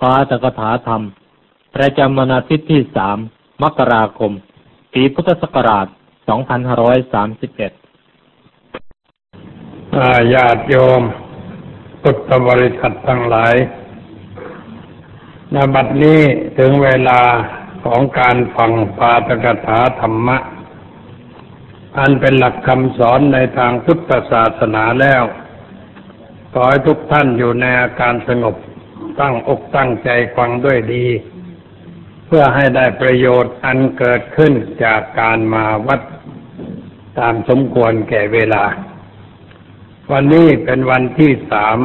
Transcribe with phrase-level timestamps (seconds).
[0.00, 1.02] ปาตกถาธรรม
[1.74, 3.18] ประจำวันอาทิตย์ที่สาม
[3.62, 4.32] มกราคม
[4.92, 5.96] ปีพุทธศักราช 2531
[9.98, 11.02] อาญาติโยม
[12.02, 13.54] พุทธบริษัททั้งหลาย
[15.54, 16.20] ณบัดนี้
[16.58, 17.20] ถึงเวลา
[17.84, 20.38] ของการฟังปาตกถาธรรมะ
[21.98, 25.22] อันเป็นหลักคำสอนในทางพุทธศาสนาแล้ว
[26.52, 28.56] ขอให้ทุกท่านอยู่ในอาการสงบ
[29.20, 31.06] ตั้งอกตั้งใจฟังด้วยดี
[32.26, 34.52] เพื่อให้ได้ประโยชน์อันเกิดขึ้น
[34.84, 36.00] จากการมาวัด
[37.18, 38.64] ตามสมควรแก่เวลา
[40.12, 41.78] วันนี้เป็นวันที่สาม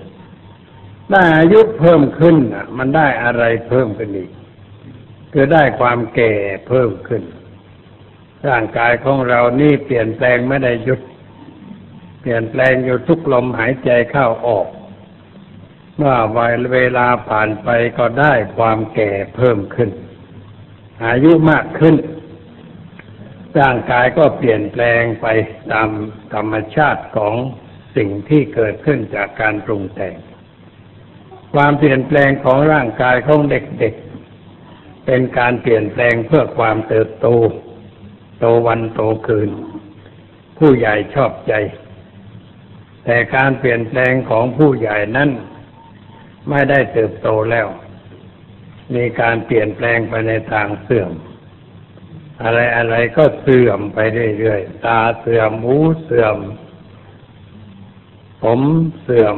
[1.11, 4.31] ได้อายุเพิ่มขึ้นน่ะมันได้อะไรเพิ่มขึ้นอีก
[5.31, 6.33] คือได้ความแก่
[6.67, 7.23] เพิ่มขึ้น
[8.47, 11.01] ร่างกายของเรานี่เปลี่ยนแปลงไม่ได้หยุด
[12.21, 14.67] เปลี่ยนแปลงอยู่ทุกลมหายใจเข้าออก
[16.01, 16.19] เมื่อ
[16.73, 19.89] เวลาผ่านไปก็ได้ความแก่เพิ่มขึ้น
[21.05, 21.95] อายุมากขึ้น
[23.59, 25.27] ร่างกายก็เปลี่ยนแปลงไป
[25.71, 25.89] ตาม
[26.33, 27.35] ธรรมชาติของ
[27.95, 30.15] สิ่งที่เกิดขึ้นจากการปรุงแต่ง
[31.53, 37.27] ความเปลี่ยนแปลงของร่างกายของเด็กๆ เป็นการเปลี่ยนแปลงเพื่อความเติบโต
[38.39, 39.49] โตวันโตคืน
[40.57, 41.53] ผู้ใหญ่ชอบใจ
[43.05, 45.31] แต่การเปลี่ยนแปลงของผู้ใหญ่นั้น
[46.49, 47.67] ไม่ได้เติบโตแล้ว
[48.95, 51.11] มีการเปลี่ยนแปลงไปในทางเสื่อม
[52.43, 53.99] อะไรอะไรก็เสื่อมไป
[54.39, 56.37] เรื่อยๆตาเสื่อมหูเสื่อม
[58.43, 58.59] ผม
[59.01, 59.37] เสื่อม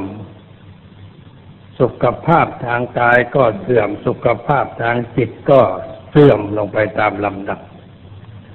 [1.80, 5.62] สุขภาพทางกายก็เสื่อมสุขภาพทางจิตก็
[6.10, 7.60] เสื่อมลงไปตามลำดับ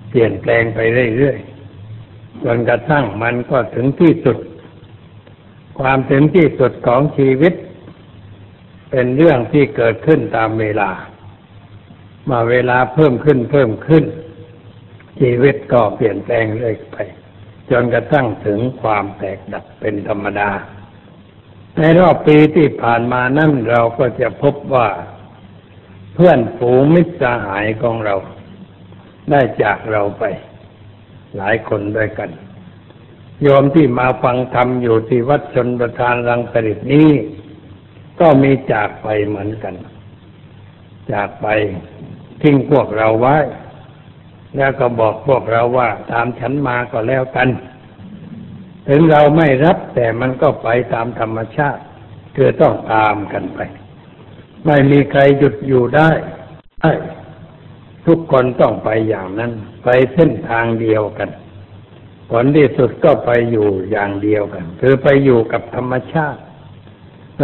[0.09, 0.79] เปลี่ยนแปลงไป
[1.17, 4.39] เรื่อยๆจนกระทั่งมันก็ถึงที่สุด
[5.79, 7.55] ความถึงที่สุดของชีวิต
[8.91, 10.91] เป็นเรื่องที่เกิดขึ้นตามเวลา
[12.31, 14.05] มาเวลาเพิ่มขึ้นเพิ่มขึ้น
[15.21, 16.97] ชีวิตก็เปลี่ยนแปลงเรื่อยไป
[17.71, 20.51] จนกระทั่งถึงความแตกดับเป็นธรรมดา
[21.77, 24.89] ในรอบปีที่ผ่านมานั่นเราก็จะพบว่า
[26.15, 28.17] เพื่อนฝูงมิตรสหายของเรา
[29.31, 30.25] ได้จากเราไป
[31.37, 32.31] หลายคนด้วยกัน
[33.43, 37.11] โยมที่มาฟังธรรมอยู่ที่วัดชนประธานรังสฤษนี้
[38.21, 39.75] ก็มีจากไปเหมือนกัน
[41.13, 41.47] จากไป
[42.43, 43.37] ทิ้งพวกเราไว้
[44.57, 47.49] แล้วก็บอกพวกเราว่า ตามฉันมาก็แล้วกัน
[48.89, 51.83] ถึงเราไม่รับแต่มันก็ไปตามธรรมชาติ
[52.37, 53.61] คือต้องตามกันไป
[54.67, 56.11] ไม่มีใครหยุดอยู่ได้
[56.81, 56.93] ใช่
[58.07, 59.53] ทุกคนต้องไปอย่างนั้น
[59.85, 61.31] ไปเส้นทางเดียวกัน
[62.31, 66.41] ผลที่สุดก็ไปอยู่อย่างเดียวกัน คือไปอยู่กับธรรมชาติ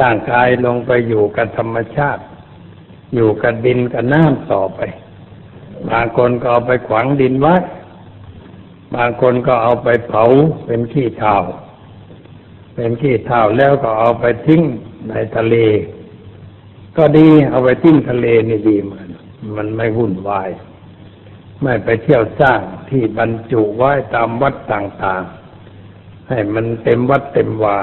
[0.00, 2.22] ร่างกายลงไปอยู่กับธรรมชาติ
[3.14, 4.80] อยู่กับดินกับน้ำต่อไป
[5.90, 7.56] บางคนก็เอาไปขวางดินไว้
[8.94, 10.24] บางคนก็เอาไปเผา
[10.66, 11.36] เป็นขี้เถ้า
[12.74, 14.62] เป็นขี้เถ้าแล้วก็เอาไปทิ้ง
[15.10, 15.56] ในทะเล
[16.96, 19.08] ก็ดีเอาไปทิ้งทะเลนี่ดีเหมือน
[19.56, 20.50] มันไม่วุ่นวาย
[21.62, 22.60] ไม่ไปเที่ยวสร้าง
[22.90, 27.78] ที่บรรจุไว้ตามวัดต่างๆ ให้มันเต็มวัดเต็มวา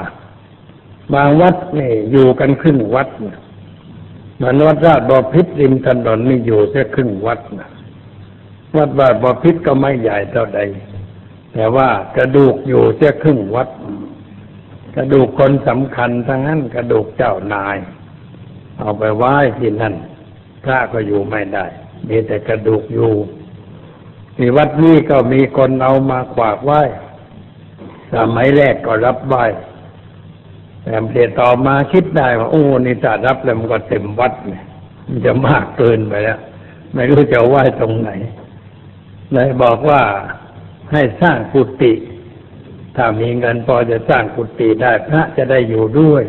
[1.14, 3.38] บางวัดนี่อยู่กันครึ่งวัดนะ
[4.42, 7.70] มันวัดราชบพิษริมถนนนี่อยู่แค่ครึ่งวัดนะ
[8.76, 10.60] วัดราชบพิษก็ไม่ใหญ่เท่าใด
[11.54, 13.68] แต่ว่ากระดูกอยู่แค่ครึ่งวัด
[14.96, 17.76] กระดูกคนสำคัญทั้งนั้นกระดูกเจ้านาย
[18.78, 19.94] เอาไปไหว้ที่นั่น
[20.64, 21.66] พระก็อยู่ไม่ได้
[22.08, 23.12] มีแต่กระดูกอยู่
[24.36, 26.82] ที่วัดนี้ก็มีคนเอามาขวากไหว้
[28.14, 29.44] สมัยแรกก็รับไหว้
[30.82, 34.64] แต่เดี๋ยวต่อมาคิดได้ว่าโอ้นี่ถ้ารับแล้วมันก็เต็มวัดเนี่ย
[35.06, 36.38] มันจะมากเกินไปแล้ว
[36.94, 38.10] ไม่รู้จะไหว้ตรงไหน
[39.32, 40.02] เลยบอกว่า
[40.92, 41.92] ให้สร้างกุฏิ
[42.96, 46.24] ถ้ามีเงินพอจะสร้างกุฏิได้พระจะได้อยู่ด้วย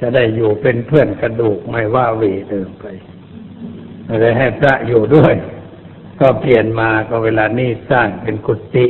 [0.00, 2.84] จะได้อยู่เป็นเพื่อนกระดูกไม่ว่าวีเดิมไป
[4.20, 5.34] เลยให้พระอยู่ด้วย
[6.20, 8.86] ก็เปลี่ยนมาก็เวลานี้สร้างเป็นกุฏิ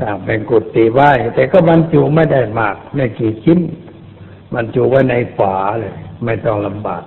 [0.00, 3.58] สร้างเป็นกุฏิไหว้ แต่ก็บรรจุไม่ได้มาก ไม่กี่ชิ้น
[4.54, 5.94] บรรจุไว้ในฝาเลย
[6.24, 7.02] ไม่ต้องลำบาก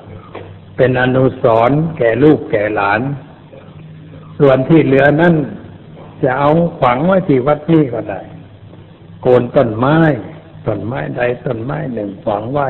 [0.75, 3.01] เป็นอนุสรณ์แก่ลูกแก่หลาน
[4.39, 5.33] ส่วนที่เหลือนั้น
[6.23, 8.21] จะเอาขวังไว้ที่วัดนี้ก็ได้
[9.21, 9.97] โกนต้นไม้
[10.67, 12.67] ต้นไม้ใดต้นไม้หนึ่งฝังไว้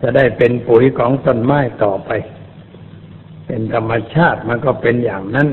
[0.00, 2.10] จะได้เป็นปุ๋ยของต้นไม้ต่อไป
[3.46, 5.48] เป็นธรรมชาติมันก็เป็นอย่างนั้น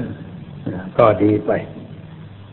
[0.97, 1.51] ก็ดีไป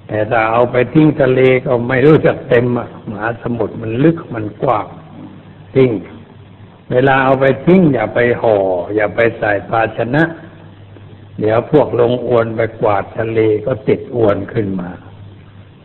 [0.08, 2.64] แต่ถ้าเอาไปทิ้งทะเลก็ไม่รู้จักเต็ม
[3.08, 4.87] มหาสมุทรมันลึกมันกว้าง
[5.75, 5.90] ทิ้ง
[6.90, 8.56] เวลาเอาไปทิ้งอย่าไปห่อ
[8.94, 10.22] อย่าไปใส่ภาชนะ
[11.38, 14.90] เดี๋ยวพวกลงอวนไปกวาดทะเลก็ติดอวนขึ้นมา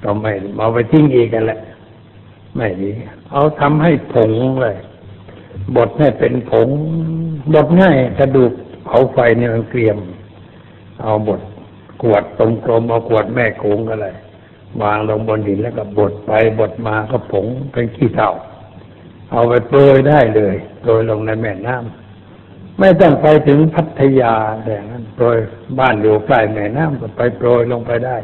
[0.04, 1.60] ก็ไม่เอาไปทิ้งอีกกันแหละ
[2.56, 2.92] ไม่ดี
[3.32, 4.32] เอาทำให้ผง
[4.62, 4.78] เลย
[5.76, 6.68] บดให้เป็นผง
[7.54, 8.54] บดง่ายกระดูก
[8.86, 9.98] เผาไฟเนี่ยมันเกรียม
[11.02, 11.42] เอาบด
[12.06, 14.16] ขวดตรงกลมเอาขวดแม่โขงก็เลย
[14.82, 18.32] วางลงบนดินแล้วก็บดไปบดมาก็ผงเป็นขี้เถ้า
[19.32, 25.38] เอาไปโปรยได้เลยโปรยลงในแม่น้ำไม่ต้องไปถึงพัทยาแต่นั้นโปรย
[25.80, 28.18] บ้านอยู่ใกล้แม่น้ำก็ไปโปรยลงไปได้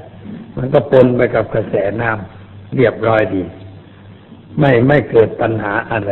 [0.57, 3.43] มันก็ปนไปกับกระแสน้ำเรียบร้อยดี
[4.59, 6.11] ไม่ไม่เกิดปัญหาอะไร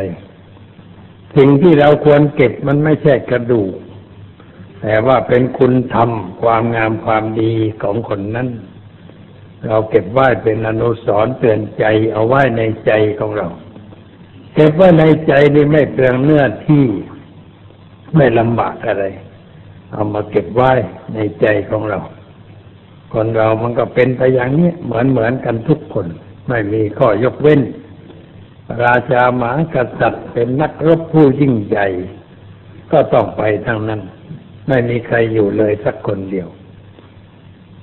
[1.38, 3.74] สิ่งที่เราควรเก็บมันไม่ใช่กระดูก
[4.82, 6.10] แต่ว่าเป็นคุณธรรม
[6.42, 7.54] ความงามความดี
[7.84, 8.48] ของคนนั้น
[9.66, 13.48] เราเก็บไว้เป็นอนุสรณ์เตือนใจเอาไว้ในใจของเรา
[14.54, 16.86] เก็บไว้ในใจนี่ไม่เปลืองเนื้อที่
[18.16, 19.06] ไม่ลำบากอะไร
[19.92, 20.72] เอามาเก็บไว้
[21.14, 22.00] ในใจของเรา
[23.14, 26.08] คนเรามันก็เป็นไปอย่างนี้เหมือนเหมือนกันทุกคน
[26.48, 27.62] ไม่มีข้อยกเว้น
[28.84, 31.88] ราชาหมากษัตริย์เป็นนักรบผู้ยิ่งใหญ่
[32.92, 34.02] ก็ต้องไปทั้งนั้น
[34.68, 36.48] ไม่มีใครอยู่เลยสักคนเดียว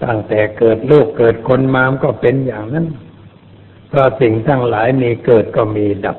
[0.04, 2.86] ตั้งแต่เกิดลูกเกิดคนมามก็เป็นอย่างนั้น
[3.88, 6.18] เพราะสิ่งทั้งหลายมีเกิดก็มีดับ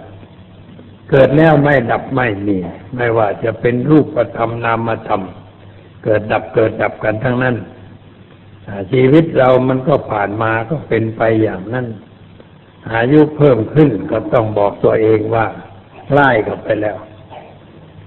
[1.12, 2.58] เกิดแล้วไม่ดับไม่มี
[2.96, 5.22] ไม่ว่าจะเป็นรูปธรรมนามธรรม
[6.04, 7.56] เกิดดับเกิดดับกันทั้งนั้น
[8.92, 11.86] ชีวิตเรามันก็ผ่านมาก็เป็นไปอย่างนั้น
[12.94, 15.46] อายุเพิ่มขึ้นก็ต้องบอกตัวเองว่า
[16.08, 16.98] ใกล้กับไปแล้ว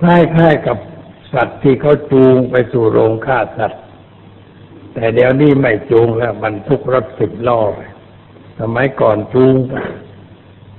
[0.01, 0.05] ใก
[0.41, 0.79] ล้ๆกับ
[1.33, 3.83] สัตว์ที่เขาจูงไปสู่โรงฆ่าสัตว์
[4.95, 7.81] แต่เดี๋ยวนี้ไม่จูงแล้วบรรทุกรถสิบล้อไป
[8.61, 9.75] สมัยก่อนจูงไป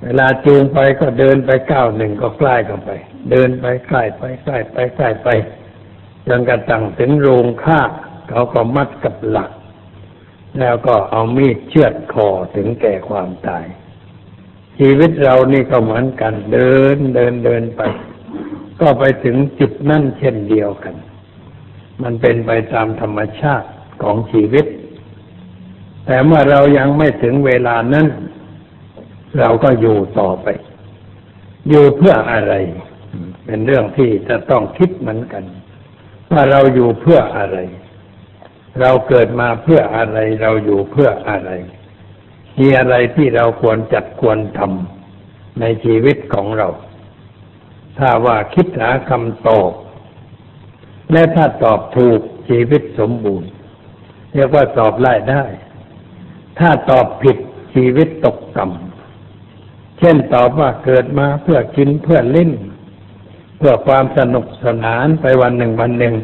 [0.02, 2.90] เวลาจูงไปก็เดินไปก้าวหนึ่งก็ใกล้กันไป
[3.30, 5.28] เดินไปใกล้ไปใกล้ไปใกล้ไป
[6.28, 7.80] จนกระทั่งถึงโรงฆ่า
[8.28, 9.50] เขาก็มัดกับหลัก
[10.58, 13.64] แล้วก็เอามีดเชือดคอถึงแก่ความตาย
[14.78, 17.82] ชีวิตเรานี่ก็เหมือนกัน เดินเดินเดินไป
[18.80, 20.94] ก็ไปถึงจุดนั่นเช่นเดียวกัน
[22.02, 23.68] มันเป็นไปตามธรรมชาติ
[24.02, 24.66] ของชีวิต
[26.06, 28.06] แต่เมื่อเรายังไม่ถึงเวลานั้น
[29.38, 30.46] เราก็อยู่ต่อไป
[31.68, 32.54] อยู่เพื่ออะไร
[33.44, 35.44] เป็นเรื่องที่จะต้องคิดเหมือนกัน
[36.32, 37.58] ว่าเราอยู่เพื่ออะไร
[38.80, 41.50] เราเกิดมาเพื่ออะไร เราอยู่เพื่ออะไร
[42.58, 46.68] มีอะไรที่เราควรจัดควรทำในชีวิตของเรา
[47.98, 49.72] ถ้าว่าคิดหาคำตอบ
[51.12, 53.50] และถ้าตอบถูกชีวิตสมบูรณ์
[54.34, 55.44] เรียกว่าตอบไล่ได้
[56.58, 57.36] ถ้าตอบผิด
[57.74, 62.50] ชีวิตตกต่ำเช่นตอบว่าเกิดมาเพื่อกินเพื่อเล่น
[63.58, 66.14] เพื่อความสนุกสนานไปวันหนึ่งวันหนึ่ง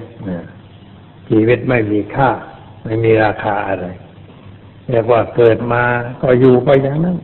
[1.28, 2.30] ชีวิตไม่มีค่า
[2.84, 3.86] ไม่มีราคาอะไร
[4.88, 5.84] เรียกว่าเกิดมา
[6.22, 7.18] ก็อยู่ไปอย่างนั้น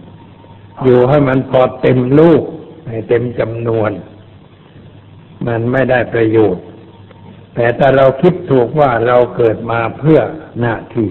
[0.85, 2.43] อยู่ให้มันพอเต็มลูก
[2.89, 3.91] ให้เต็มจำนวน
[5.47, 6.65] มันไม่ได้ประโยชน์
[7.55, 10.21] แต่ถ้าเราคิดถูกว่าเราเกิดมาเพื่อ
[10.61, 11.11] หน้าที่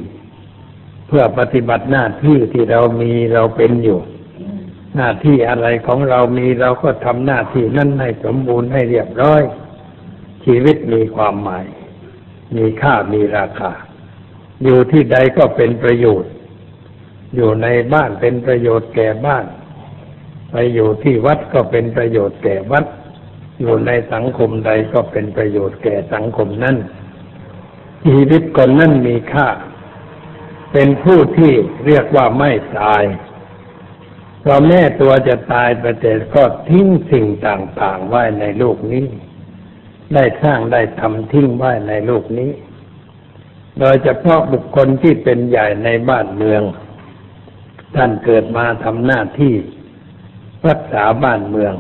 [1.08, 4.00] เพื่อปฏิบัติหน้าที่ที่เรามีเราเป็นอยู่
[4.96, 9.42] หน้าที่อะไรของเรามีเราก็ทำหน้าที่นั้นให้สมบูรณ์ให้เรียบร้อย
[10.46, 11.66] ชีวิตมีความหมาย
[12.56, 13.72] มีค่ามีราคา
[14.64, 16.32] อยู่ที่ใดก็เป็นประโยชน์
[17.36, 19.46] อยู่ในบ้านเป็นประโยชน์แก่บ้าน
[20.52, 22.86] ไปอยู่ที่วัดก็เป็นประโยชน์แก่วัด
[23.62, 26.76] อยู่ในสังคมใดก็เป็นประโยชน์แก่สังคมนั้น
[28.06, 29.48] ชีวิตคนนั้นมีค่า
[30.74, 31.54] เป็นผู้ที่
[31.86, 33.04] เรียกว่าไม่ตาย
[34.42, 39.06] เพราะแม่ตัวจะตายไปแต่ก็ทิ้งสิ่งต่างๆไว้ในโลกนี้
[40.14, 42.52] ได้สร้างได้ทำทิ้งไว้ในโลกนี้
[43.80, 46.62] โดยเฉพาะบุคคลที่เป็นใหญ่ในบ้านเมือง
[47.96, 49.54] ท่านเกิดมาทำหน้าที่
[50.68, 51.74] รักษาบ้านเมือง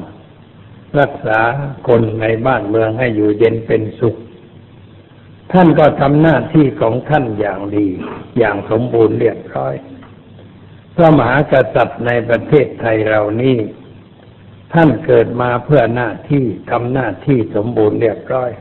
[1.00, 1.40] รักษา
[1.88, 4.16] คนในบ้านเมืองให้อยู่เย็นเป็นสุข
[5.52, 7.88] ท่านก็ทำหน้าที่ของท่านอย่างดี
[8.38, 9.76] อย่างสมบูรณ์เรียบร้อย
[10.96, 13.58] พระมหากษัตริย์ในประเทศไทยเรานี่
[14.74, 18.52] ท่านเกิดมาเพื่อหน้าที่ทำหน้าที่สมบูรณ์เรียบร้อย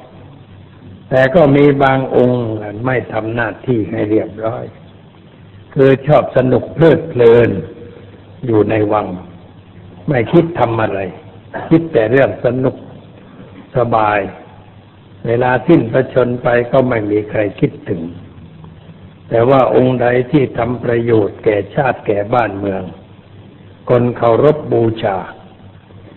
[1.10, 2.44] แต่ก็มีบางองค์
[2.86, 4.64] ไม่ทำหน้าที่ให้เรียบร้อย
[5.74, 7.50] คือชอบสนุกเพลิดเพลิน
[8.46, 9.06] อยู่ในวัง
[10.08, 11.00] ไม่คิดทำอะไร
[11.68, 12.76] คิดแต่เรื่องสนุก
[13.76, 14.18] สบาย
[15.26, 18.02] เวลาสิ้นพระชนไปก็ไม่มีใครคิดถึง
[19.28, 22.82] แต่ว่าองค์ใดที่ทำประโยชน์แก่ชาติแก่บ้านเมือง
[23.90, 25.18] คนเคารพบบูชา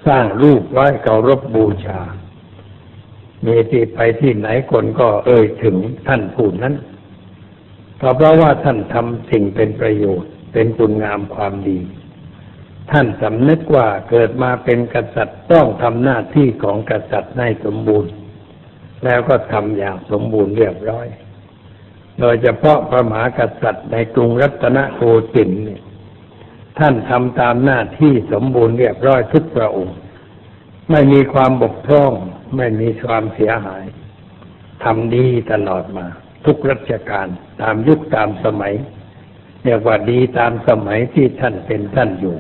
[0.08, 2.00] สร้างรูปไว้เคารพบบูชา
[3.46, 5.76] มีที่ไปที่ไหนคนก็เอ่ยถึง
[6.08, 6.76] ท่านผู้นั้น
[7.98, 11.80] เพราะว่าท่านทำสิ่งเป็นประโยชน์เป็นคุณงามความดี
[12.94, 18.12] ท่านสำนึกว่าเกิดมาเป็นกษัตริย์ต้องทำหน้าที่ของกษัตริย์ให้สมบูรณ์
[19.06, 21.08] แล้วก็ทำอย่างสมบูรณ์เรียบร้อย
[22.20, 25.02] โดยเฉพาะพระมหากษัตริย์ในกรุงรัตนโก
[25.34, 25.82] สินทร์เนี่ย
[26.80, 29.98] ท่านทำตามหน้าที่สมบูรณ์เรียบร้อยทุกพระองค์
[30.92, 32.14] ไม่มีความบกพร่อง
[32.58, 33.84] ไม่มีความเสียหาย
[34.84, 36.06] ทำดีตลอดมา
[36.46, 37.28] ทุกรัชกาล
[37.62, 38.74] ตามยุคตามสมัย
[39.64, 42.38] เรียกว่าดีตามสมัยที่ท่านเป็นท่านอยู่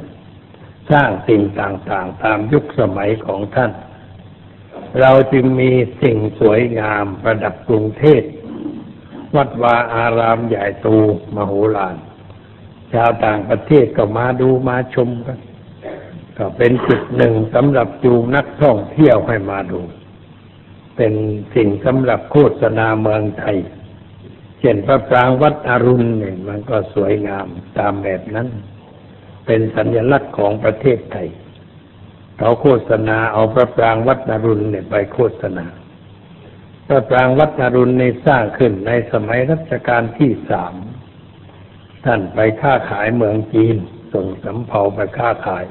[0.92, 3.72] สร้างสิ่งต่างๆ ตามยุคสมัยของท่าน
[5.02, 5.72] เราจึงมี
[6.02, 8.22] สิ่งสวยงามประดับกรุงเทพ
[9.36, 10.88] วัดวาอารามใหญ่โต
[11.36, 11.96] มโหฬาร
[12.94, 15.40] ชาวต่างประเทศก็มาดูมาชมกัน
[16.38, 19.80] ก็เป็นจุดหนึ่งสำหรับจูงนักท่องเที่ยวให้มาดู
[20.96, 21.13] เป็น
[21.56, 23.58] สิ่งสำหรับโฆษณาเมืองไทย
[24.60, 27.48] เช่นพระปรางวัดอรุณเนี่ยมันก็สวยงาม
[27.78, 28.48] ตามแบบนั้น
[29.45, 31.29] เป็นสัญลักษณ์ของประเทศไทย
[32.38, 35.65] เขาโฆษณาเอาพระปรางวัดอรุณเนี่ยไปโฆษณา
[36.88, 40.73] พระปรางวัดอรุณในสร้างขึ้นในสมัยรัชกาลที่สาม
[42.05, 43.75] ท่านไปค้าขายเมืองจีน
[44.13, 45.65] ส่งสำเภาไปค้าขาย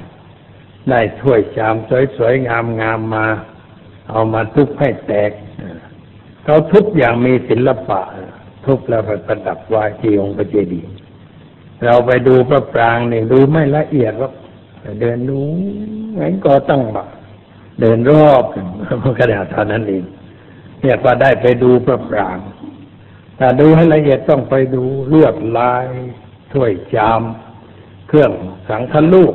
[0.90, 1.76] ได้ถ้วยชาม
[2.16, 2.48] สวยๆ
[2.80, 3.26] งามๆมา
[4.10, 5.30] เอามาทุบให้แตก
[6.44, 8.00] เขาทุบอย่างมีศิลปะ
[8.64, 10.92] ทุบแล้วไปประดับไว้ที่องค์พระเจดีย์
[11.84, 14.32] เราไปดูพระปรางนี่ดูไม่ละเอียดหรอก
[15.00, 15.40] เดินดู
[16.18, 16.82] งั้นก็ต้อง
[17.80, 18.44] เดินรอบ
[19.02, 20.04] พระกระดาษเท่านั้นเอง
[20.82, 22.38] เรียกว่าได้ไปดูพระปราง
[23.38, 25.86] ถ้าดูให้ละเอียดต้องไปดูลวดลาย
[26.52, 27.22] ถ้วยจาม
[28.08, 28.32] เครื่อง
[28.68, 29.34] สังฆลูก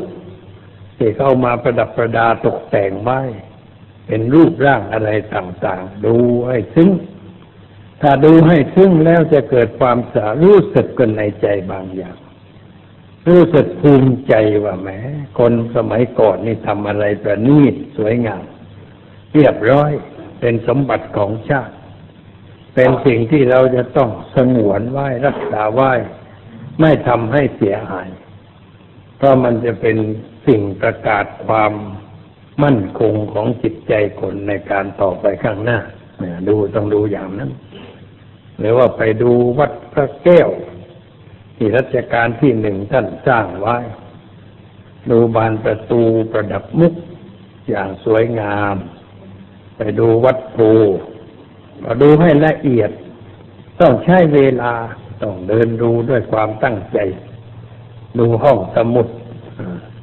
[0.98, 3.22] ที่เข้ามาประดับประดาตกแต่งไว้
[4.08, 6.16] เป็นรูปร่างอะไรต่างๆ ดู
[6.48, 6.90] ให้ซึ้ง
[8.02, 12.18] ถ้าดูให้ซึ้งแล้วจะเกิดความสารู้สึกกันในใจบางอย่าง
[13.28, 14.90] รู้สึกภูมิใจว่าแหม
[15.40, 18.44] คนสมัยก่อนนี่ทำอะไรประณีตสวยงาม
[19.34, 19.92] เรียบร้อย
[20.40, 21.74] เป็นสมบัติของชาติ
[22.76, 25.94] เป็นสิ่งที่เราจะต้องสงวนไว้รักษาไว้
[26.82, 28.08] ไม่ทำให้เสียหาย
[29.18, 29.98] เพราะมันจะเป็น
[30.48, 31.74] สิ่งประกาศความ
[32.64, 35.80] มั่นคงของจิตใจคนในการต่อไปข้างหน้า
[36.48, 37.52] ดูต้องดูอย่างนั้น
[38.60, 40.50] หรือว่าไปดูวัดพระแก้ว
[41.58, 43.78] ที่รัชกาลที่หนึ่งท่านสร้างไว้
[45.10, 46.94] ดูบานประตูประดับมุก
[47.70, 48.76] อย่างสวยงาม
[49.78, 50.58] ไปดูวัดโพ
[51.84, 52.92] ก็ดูให้ละเอียด
[53.82, 54.74] ต้องใช้เวลา
[55.22, 56.98] ต้องเดินดูด้วยความตั้งใจ
[58.20, 59.08] ดูห้องสมุด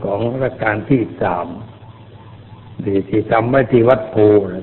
[0.05, 1.47] ของรัชการที่สาม
[2.87, 4.17] ดีที่ทำไว้ที่วัดโพ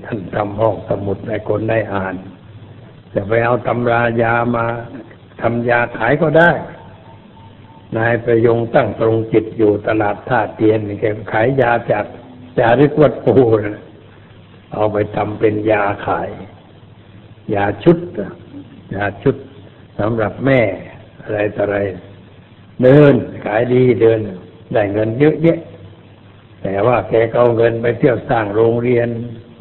[0.05, 2.15] ท่านทำห้องสมุดให้คนได้อ่าน
[3.13, 4.65] จะไปเอาตำรายามา
[5.41, 6.51] ทำยาขายก็ได้
[7.97, 12.05] นายประยงตั้งตรงจิตอยู่ตลาดท่าเตียนแกขายยาจาก
[12.59, 13.27] จาริกวัดโพ
[13.65, 13.83] นะ
[14.73, 16.29] เอาไปทำเป็นยาขาย
[17.55, 17.97] ยาชุด
[18.95, 19.35] ยาชุด
[19.99, 20.61] สำหรับแม่
[21.21, 21.77] อะไรต่ออะไร
[22.83, 23.13] เดิน
[23.45, 24.19] ขายดีเดิน
[24.73, 25.59] ได้เงินเยอะแยะ
[26.61, 29.07] แต่ว่าแกเอาเงินไปเที่ยวสร้างโรงเรียน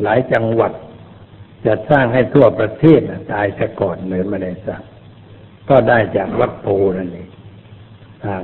[0.03, 0.73] หลายจังหวัด
[1.67, 3.01] จะสร้างให้ทั่วประเทศ
[3.33, 4.83] ตายซะก่อนเลยไม่ได้สร้าง
[5.69, 6.67] ก็ได้จากวัดโพ
[6.99, 7.30] นั่นเอง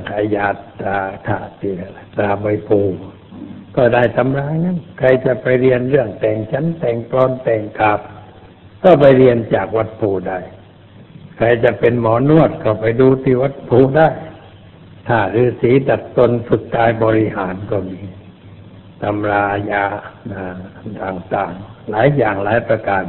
[0.08, 0.48] ขายยา
[0.82, 1.70] ตาถาตี
[2.18, 2.70] ตาใบโพ
[3.76, 8.00] ก็ได้ตำรางั้นใครจะไปเรียนเรื่องแต่งชั้นแต่งกรอนแต่งกาบ
[8.84, 10.38] ก็ไปเรียนจากวัดโพได้
[11.36, 14.08] ใครจะเป็นหมอนวดก็ไปดูที่วัดภูได้
[15.08, 18.00] ถ้าฤาษีดัดตนฝึกกายบริหารก็มี
[19.02, 19.84] ตำรายา
[21.04, 23.04] ต่างๆ หลายอย่างหลายประการ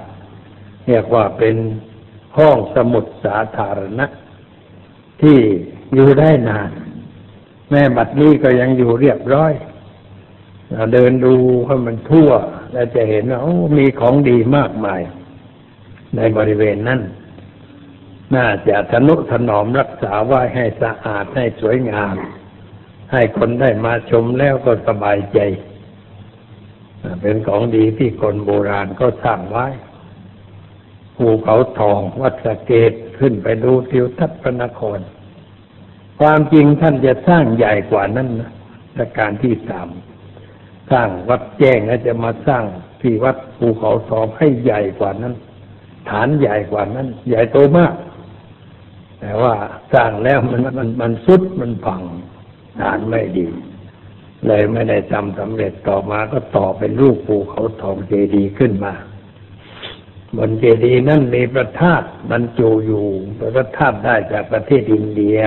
[0.87, 1.55] เรียกว่าเป็น
[2.37, 4.05] ห้องสมุดสาธารณะ
[5.21, 5.39] ที่
[5.93, 6.69] อยู่ได้นาน
[7.69, 9.53] แม่บัดนี้ก็ยังอยู่เรียบร้อย
[10.93, 12.29] เดินดูให้มันทั่ว
[12.73, 13.39] แล้วจะเห็นว่า
[13.77, 15.01] มีของดีมากมาย
[16.15, 17.01] ในบริเวณนั้น
[18.35, 22.15] น่าจะทนุถนอมรักษาไว้ให้สะอาดให้สวยงาม
[23.11, 25.39] ให้คนได้มาชมแล้วก็สบายใจ
[27.21, 29.67] เป็นของดีที่คนโบราณก็สร้างไว้
[31.15, 34.99] ภูเขาทองวัดสะเกตขึ้นไปดูทิวทัศน์พระนคร
[36.19, 38.51] ความจริงท่านจะสร้างใหญ่กว่านั้นนะ
[38.97, 39.87] รัชการที่สาม
[40.91, 42.63] สร้างวัดแจ้งแล้วจะมาสร้าง
[43.01, 45.33] ที่วัดภูเขาทองให้ใหญ่กว่านั้น
[46.09, 47.93] ฐานใหญ่กว่านั้น ใหญ่โตมาก
[49.19, 49.53] แต่ว่า
[49.93, 52.01] สร้างแล้วมันมันมันสุดมันพัง
[52.79, 53.47] ฐานไม่ดี
[54.47, 58.93] เลยไม่ได้ทำสำเร็จต่อมาก็ต่อเป็นรูปภูเขาทองเจดีขึ้นมา
[60.37, 63.05] บนเจดีย์นั้นมีพระธาตุบรรจุอยู่
[63.55, 65.37] พระธาตุได้จากประเทศอินเดีย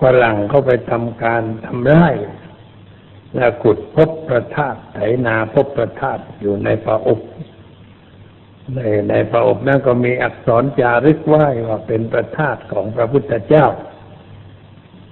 [0.00, 2.08] ฝรั่งเข้าไปทำการทำไร่
[3.34, 7.20] แล้วขุดพบพระธาตุไถนาพบพระธาตุอยู่ในพระอบ
[8.74, 13.66] ในในพระอบนั้นก็มีอักษรจารึกไว้ว่าเป็นพระธาตุของพระพุทธเจ้า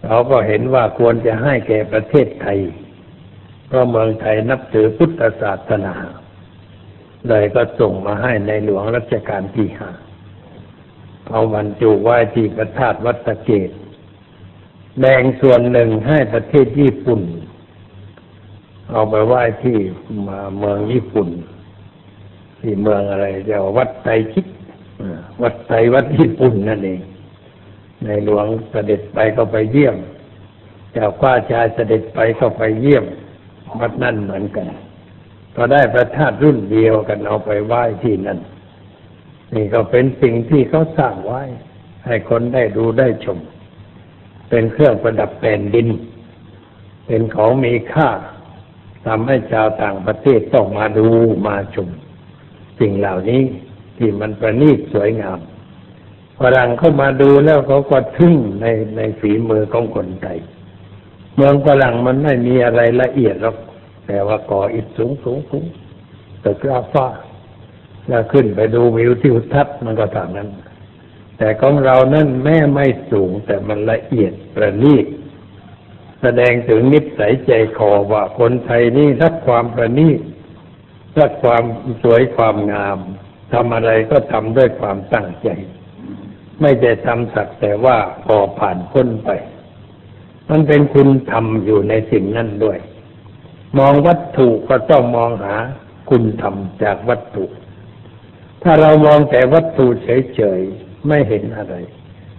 [0.07, 2.59] เราก็เห็นว่าควรจะให้แก่ประเทศไทย
[3.67, 5.95] เพราะเมืองไทยนับถือพุทธศาสนา
[7.29, 9.91] เลยก็ส่งมาให้ในหลวงรัชกาลที่ห้า
[11.31, 13.71] เอาบรรจุไว้ที่พระธาตุวัดสเกด
[14.99, 17.21] แบ่งส่วนหนึ่งให้ประเทศญี่ปุ่น
[18.91, 19.77] เอาไปไหว้ที่
[20.29, 21.29] มาเมืองญี่ปุ่น
[22.61, 24.47] ที่เมืองอะไรเรียกว่าวัดไตรชิก
[25.43, 27.01] วัดไตวัดญี่ปุ่นนั่นเอง
[28.05, 29.97] ในหลวงเสด็จไปก็ไปเยี่ยม
[30.93, 33.05] เจ้าข้าชายเสด็จไปก็ไปเยี่ยม
[33.81, 34.67] วัดนั่นเหมือนกัน
[35.57, 38.39] ก็ได้พระธาตุรุ่นเดียวกันเอาไปไหว้ที่นั่น
[39.55, 41.43] นี่ก็เป็นสิ่งที่เขาสร้างไว้
[42.07, 43.39] ให้คนได้ดูได้ชม
[44.57, 45.89] เป็นเครื่องประดับแผ่นดิน
[47.07, 48.09] เป็นของมีค่า
[49.07, 51.09] ทำให้ชาวต่างประเทศต้องมาดู
[51.47, 51.89] มาชม
[52.81, 53.43] สิ่งเหล่านี้
[53.97, 55.39] ที่มันประณีตสวยงาม
[56.41, 60.39] ฝรั่งเข้ามาดูแล้วเขาก็ทึ่งในในฝีมือของคนไทย
[61.35, 63.57] เมืองฝรั่งมันไม่มีอะไรละเอียดหรอก
[64.07, 65.65] แต่ว่าก่ออิฐสูงสูงสูง
[66.45, 67.07] ตึกราฟ้า
[68.09, 70.49] แล้วขึ้นไปดูวิวทิวทัศน์มันก็ทางนั้น
[71.39, 75.07] แต่ของเรานั่นแม่ไม่สูงแต่มันละเอียดประณีต
[76.23, 80.21] แสดงถึงนิสัยใจคอว่าคนไทยนี่รักความประณีต
[81.19, 81.65] รักความ
[82.03, 82.99] สวยความงาม
[83.53, 85.49] ทำอะไรก็ทำด้วยความตั้งใจ
[86.61, 89.31] ไม่ได้ทำสักแต่ว่าพอผ่านพ้นไป
[90.51, 92.79] มันเป็นคุณธรรมอยู่ในสิ่งนั้นด้วย
[93.79, 95.57] มองวัตถุก็ต้องมองหา
[96.11, 97.45] คุณธรรมจากวัตถุ
[98.63, 100.63] ถ้าเรามองแต่วัตถุเฉย
[101.09, 101.75] ไม่เห็นอะไร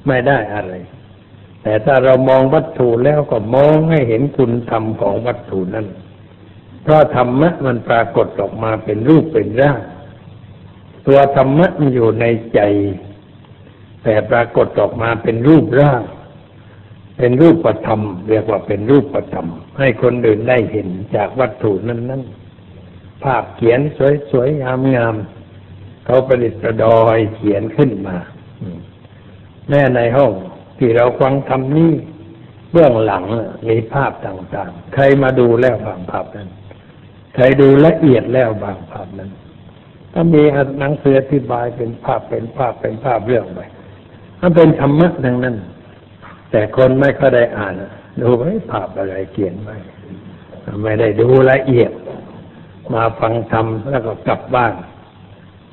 [0.07, 0.73] ไม่ได้อะไร
[1.63, 5.87] แต่ถ้าเรามองวัตถุแล้วก็มองให้เห็นคุณธรรมของวัตถุนั้น
[6.83, 9.79] เพราะธรรมะมันปรากฏออกมาเป็นรูปเป็นร่าง
[11.07, 12.59] ตัวธรรมะมันอยู่ในใจ
[14.03, 16.01] แต่ปรากฏออกมาเป็นรูปร่าง
[17.17, 19.47] เป็นรูปธรรม เรียกว่าเป็นรูปธรรม
[19.79, 23.79] ให้คนอื่นได้เห็นจากวัตถุนั้นๆภาพเขียน
[24.31, 28.17] สวยๆงามๆเขาประดิษฐ์ประดอยเขียนขึ้นมา
[29.69, 30.31] แม่ในห้อง
[30.77, 31.91] ที่เราฟังทำนี้
[32.71, 33.23] เบื้องหลัง
[33.69, 36.49] มีภาพต่างๆ ใครมาดูแล้วบางภาพนั้น
[37.35, 39.31] ใครดูละเอียดแล้วบางภาพนั้น
[40.13, 40.41] ก็มี
[40.79, 43.59] หนังสืออธิบายเป็นภาพเป็นภาพเป็นภาพเรื่องไป
[44.41, 45.55] มันเป็นธรรมะดังนั้น
[46.51, 47.73] แต่คนไม่ค่อยได้อ่าน
[48.21, 49.77] ดูไว้ภาพอะไรเขียนไว้
[50.83, 51.91] ไม่ได้ดูละเอียด
[52.93, 54.73] มาฟังธรรมแล้วก็กลับบ้าน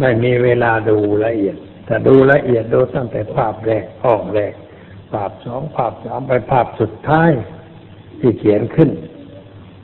[0.00, 4.54] ไม่มีเวลาดูละเอียด แต่ดูละเอียดดูตั้งแต่ภาพแรกห้องแรก
[5.12, 7.30] ภาพสองภาพสามไปภาพสุดท้าย
[8.20, 8.90] ที่เขียนขึ้น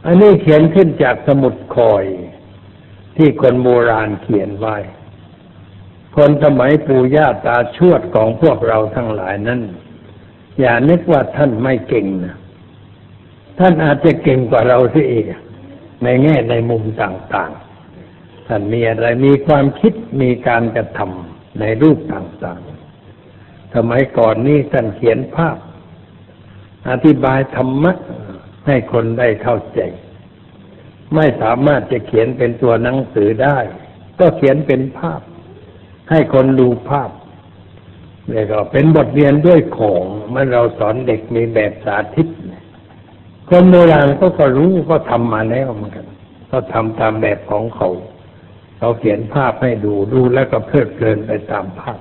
[0.04, 2.04] อันนี้เขียนขึ้นจากสมุดคอย
[3.16, 4.76] ที่คนโบราณเขียนไว้
[6.16, 9.60] คนสมัยปู่ย่าตาชวดของพวกเราทั้งหลายนั้น
[10.60, 12.36] อย่านึกว่าท่านไม่เก่งนะ
[13.58, 15.26] ท่านอาจจะเก่งกว่าเราเสียเอง
[16.02, 25.56] ในแง่ในมุมต่างๆ ท่านมีอะไรมีความคิดมีการกระทำ ในรูปต่างๆ สมัยก่อนนี่ท่านเขียนภาพ
[26.90, 27.92] อธิบายธรรมะ
[28.66, 29.80] ให้คนได้เข้าใจ
[31.14, 33.58] ไม่สามารถจะเขียนเป็นตัวหนังสือได้
[34.20, 35.20] ก็เขียนเป็นภาพ
[36.10, 37.10] ให้คนดูภาพ
[38.32, 42.28] นี่ก็เป็นบทเรียนด้วยของเมื่อเราสอนเด็กมีแบบสาธิต
[43.48, 46.06] คนโบราณก็ก็รู้ก็ทำมาแล้วเหมือนกัน
[46.50, 47.88] ก็ทำตามแบบของเขา
[48.78, 51.98] เขาเขียนภาพให้ดูดูแล้วก็เพลิดเพลินไปตามภาพ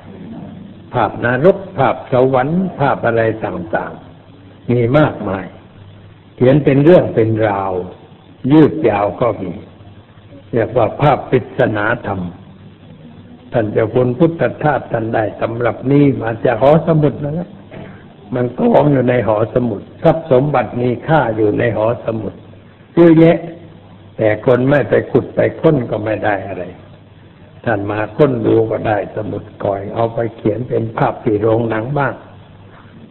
[0.93, 5.45] ภาพนรกภาพสวรรค์ภาพอะไรต่างๆ มีมากมาย
[6.35, 7.73] เขียนเป็นเรื่องเป็นราว
[8.51, 9.53] ยืดยาวก็มี
[10.53, 12.21] เรียกว่าภาพปริศนาธรรม
[13.53, 17.49] ท่านเจ้าคุณพุทธทาสท่านได้สำหรับนี้มาจากหอสมุดนะครับ
[18.35, 22.33] มันกองอยู่ในหอสมุดทรัพย์สมบัติมีค่าอยู่ในหอสมุด
[22.95, 23.37] เยอะแยะ
[24.17, 26.63] แต่คนไม่ไปขุดไปค้นก็ไม่ได้อะไร
[27.65, 32.13] ท่านมาค้นดูก็ได้สมุดก่อย เอาไปเขียนเป็นภาพปีโรงหนังบ้าง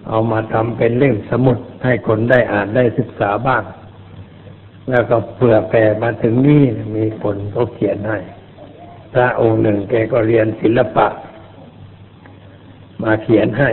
[0.08, 3.62] เอามาทำเป็นเล่มสมุดให้คนได้อ่านได้ศึกษาบ้าง
[4.88, 6.64] แล้วก็เผื่อแผ่มาถึงนี่
[6.96, 8.18] มีคนเขาเขียนให้
[9.12, 11.06] พระองค์หนึ่งแกก็เรียนศิลปะ
[13.02, 13.70] มาเขียนให้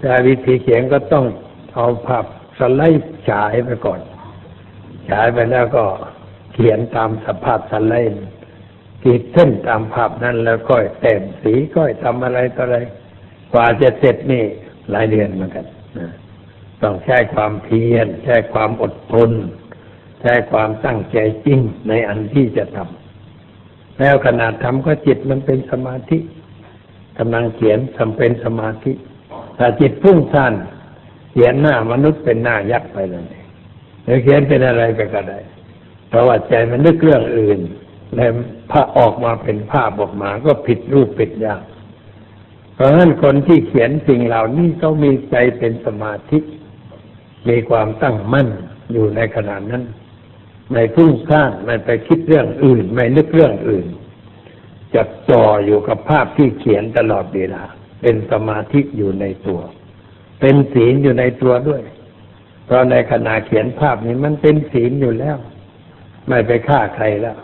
[0.00, 1.24] แต่วิธีเขียนก็ต้อง
[1.74, 2.24] เอาภาพ
[2.58, 4.00] สไลด์ฉายไปก่อน
[5.10, 5.84] ฉายไปแล้วก็
[6.52, 8.24] เขียนตามสภาพสไลด์
[9.02, 12.78] ขีดเส้นตามภาพนั้นแล้วก็แต่งสีก็ทำอะไรต่ออะไร
[13.52, 14.44] กว่าจะเสร็จนี่
[14.90, 15.66] หลายเดือนเหมือนกัน
[16.82, 19.30] ต้องใช้ความเพียรใช้ความอดทน
[20.20, 26.18] ใช้ความตั้งใจจริงในอันที่จะทำแล้วขนาดทำก็จิตมันเป็นสมาธิ
[27.18, 28.92] กำลังเขียนทำเป็นสมาธิ
[29.58, 30.54] ถ้าจิตพุ่งซ่าน
[31.30, 33.39] เขียนหน้ามนุษย์เป็นหน้ายักษ์ไปเลย
[34.10, 35.38] รือเขียนเป็นอะไรไปก็ได้
[36.08, 37.60] เพราะว่าใจมันนึกเรื่องอื่น
[38.16, 38.30] แล้ว
[38.70, 41.62] พระออกมาเป็นภาพออกมาก็ผิดรูปผิดอย่าง
[42.74, 46.38] เพราะฉะนั้นคนที่เขียนสิ่งเหล่านี้เขามีใจเป็นสมาธิ
[47.48, 48.48] มีความตั้งมั่น
[48.92, 49.82] อยู่ในขณะนั้น
[50.70, 53.86] ไม่พุ่งซ่านไม่ไปคิดเรื่องอื่น ไม่นึกเรื่องอื่น
[54.94, 57.62] จับจ่ออยู่กับภาพที่เขียนตลอดเวลา
[58.02, 59.60] เป็นสมาธิอยู่ในตัว
[60.40, 61.82] เป็นศีลอยู่ในตัวด้วย
[62.70, 65.36] เพราะในขณะเขียนภาพนี้มันเป็นศีลอยู่แล้ว
[66.28, 67.38] ไม่ไปฆ่าใครแล้ว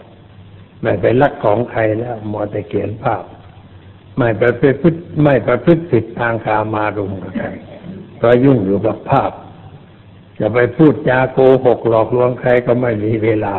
[0.83, 3.23] ไม่ไปลักของใครแล้วมอแต่เขียนภาพ
[4.19, 7.49] ไม่ไปพฤติไม่ประพฤติผิดทางกามารุมกับใคร
[8.17, 9.31] เพราะยุ่งอยู่กับภาพ
[10.39, 13.55] จะไปพูดจาโกหกหลอกลวงใครก็ไม่มีเวลา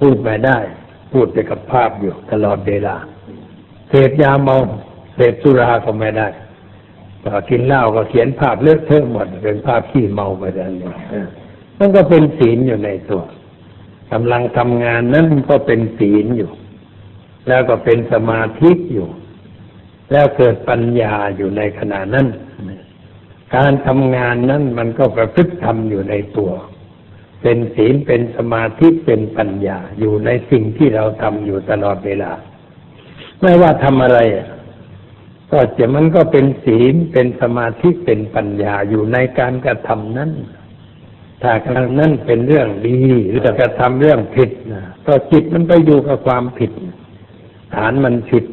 [0.00, 0.58] พูดไม่ได้
[1.12, 2.96] พูดไปกับภาพอยู่ตลอดเวลา
[3.88, 4.56] เสพยาเมา
[5.14, 6.28] เสพสุราก็ไม่ได้
[7.22, 10.90] พอกินเหล้าก็เขียนภาพเลือกเทอะหมดเป็นภาพขี้เมาไปแล้วนี่
[11.78, 13.22] นั่นก็เป็นศีลอยู่ในตัว
[14.12, 16.50] กำลังทำงานนั้นก็เป็นศีลอยู่
[17.48, 19.08] แล้วก็เป็นสมาธิอยู่
[20.12, 22.26] แล้วเกิดปัญญาอยู่ในขณะนั้น
[23.56, 26.52] การทำงานนั้นมันก็ประพฤติทำอยู่ในตัว
[27.42, 32.32] เป็นศีลเป็นสมาธิเป็นปัญญาอยู่ในสิ่งที่เราทำอยู่ตลอดเวลา
[33.40, 34.18] ไม่ว่าทำอะไร
[35.52, 40.30] ก็จะมันก็เป็นศีลเป็นสมาธิเป็นปัญญาอยู่ในการกระทำนั้น
[41.42, 46.70] ถ้าการนั้นเป็นเรื่องดีหรือกระทำเรื่องผิดนะก็จิตมันไปอยู่กับความผิด
[47.74, 48.44] ฐานมันผิด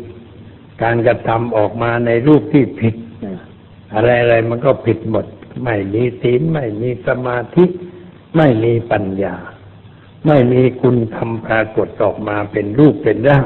[0.84, 2.96] การกระทำออกมาในรูปที่ผิด
[3.94, 5.26] อะไรอะไรมันก็ผิดหมด
[5.64, 7.66] ไม่มีศีลไม่มีสมาธิ
[8.36, 9.36] ไม่มีปัญญา
[10.28, 13.46] ไม่มีคุณธรรมปรากฏออกมาเป็นรูปเป็นร่าง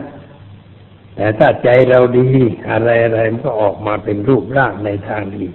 [1.16, 2.28] แต่ถ้าใจเราดี
[2.70, 5.48] อะไรอะไรมันก็ออกมาเป็นรูปร่างในทางดี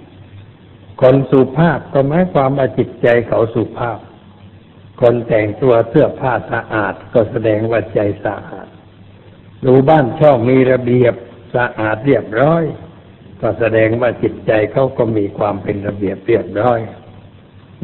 [1.01, 3.99] คนสุภาพก็หมายความว่าจิตใจเขาสุภาพ
[5.01, 8.67] คนแต่งตัวเสื้อผ้าสะอาดก็แสดงว่าใจสะอาด
[9.65, 11.13] ดูบ้านช่องมีระเบียบ
[11.55, 12.63] สะอาดเรียบร้อย
[13.41, 16.79] ก็แสดงว่าจิตใจเขาก็มีความเป็นระเบียบเรียบร้อย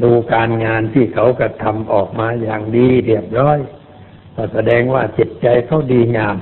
[0.04, 3.58] ดูการงานที่เขากระทำออกมาอย่างดีเรียบร้อย
[4.36, 6.36] ก็แสดงว่าจิตใจเขาดีงาม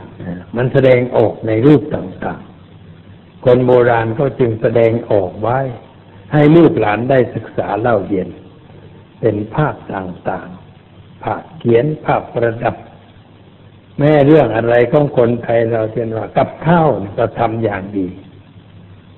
[0.56, 5.60] มันแสดงออกในรูปต่างๆ คนโบราณก็จึงแสดงออกไว้
[6.34, 8.28] ให้ลูกหลานได้ศึกษาเล่าเรียน
[9.20, 12.76] เป็นภาพต่างๆ ภาพเขียนภาพประดับ
[14.00, 18.08] แม่เรื่องอะไรของคนไทยเราเช่นว่ากับข้าวก็ทำอย่างดี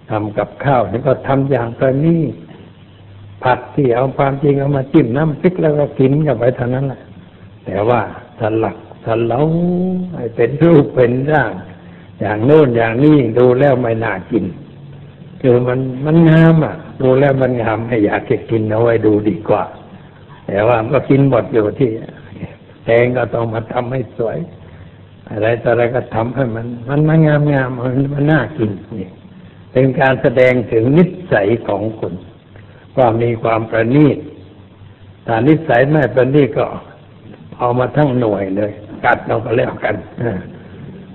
[0.09, 2.35] ทำกับข้าวนี่ก็ทำอย่างประณีต
[3.43, 7.01] ผัดที่เอาความจริงเอามาจิ้มน้ำพริกแล้วก็กินกันไปเท่านั้นแหละ
[7.65, 7.99] แต่ว่า
[8.39, 9.41] สลัก สลา
[10.13, 11.51] ให้เป็นรูปเป็นร่าง
[12.19, 14.45] อย่างโน้นอย่างนี้ดูแล้วไม่น่ากิน
[15.41, 19.63] คือมันมันงามอะ ดูแล้วมันงามให้อยากจะกินเอาไว้ดูดีกว่า
[20.47, 21.89] แต่ว่าก็กินหมดอยู่ที่
[22.85, 24.37] แตงก็ต้องมาทำให้สวย
[25.31, 29.09] อะไรต่ออะไรก็ทำให้มัน มันมันงามงามมันมันน่ากินนี่
[29.71, 32.13] เป็นการแสดงถึงนิสัยของคน
[32.97, 34.17] ว่ามีความประณีต
[35.25, 36.65] ถ้านิสัยไม่ประณีตก็
[37.57, 38.71] เอามาทั้งหน่วยเลย
[39.05, 39.95] กัดเราก็แล้วกัน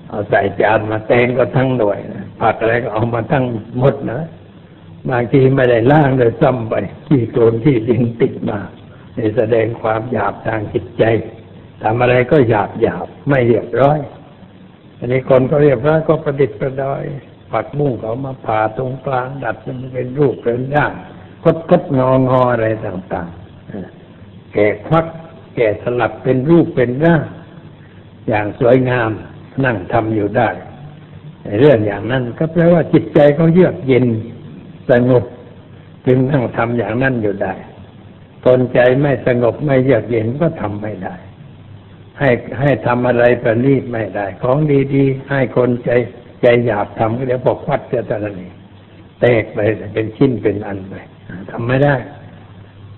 [0.08, 1.98] เอาใส่จานมาแตงก็ทั้งหน่วย
[2.40, 3.44] ผักอะไรก็เอามาทั้ง
[3.78, 4.22] หมดนะ
[5.10, 6.74] บางทีไม่ได้ล่างเลยซ้ำไป
[7.06, 8.58] ที่โกนที่ดินติดมา
[9.16, 11.04] ในแสดงความหยาบทางจิตใจ
[11.82, 13.98] ทำอะไรก็หยาบหยาบไม่เรียบร้อย
[14.98, 17.02] อันนี้คนก็เรียบร้อยก็ประดิษฐ์ประดอย
[17.52, 20.92] ปักมุ่งเขามาผ่าตรงกลางดัดมันเป็นรูปเป็นร่าง
[21.42, 25.06] คดคดงองออะไรต่างๆแกะควัก
[25.54, 27.22] แก่สลับเป็นรูปเป็นร่าง
[28.28, 29.10] อย่างสวยงาม
[29.64, 30.48] นั่งทำอยู่ได้
[31.60, 34.06] เรื่องอย่างนั้นก็แปลว่าจิตใจเขาเยือกเย็น
[34.90, 35.24] สงบ
[36.06, 37.54] จึงนั่งทำอย่างนั้นอยู่ได้
[38.46, 41.14] ตนใจไม่สงบไม่เยือกเย็นก็ทำไม่ได้
[42.18, 42.30] ให้
[42.60, 44.58] ให้ทำอะไรประณีตไม่ได้ ของ
[44.94, 45.90] ดีๆ ให้คนใจ
[46.42, 48.50] ใจหยาบทำก็เดี๋ยวบอกควัดจะตะนี่
[49.20, 49.58] แตกไป
[49.92, 50.94] เป็นชิ้นเป็นอันไป
[51.50, 51.94] ทำไม่ได้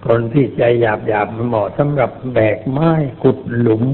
[0.06, 2.90] คนที่ใจหยาบหยาบมันเหมาะสำหรับแบกไม้
[3.22, 3.84] ขุดหลุม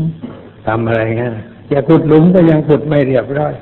[0.68, 1.32] ทำอะไรเงี้ย
[1.72, 3.54] จะขุดหลุมก็ยังขุดไม่เรียบร้อย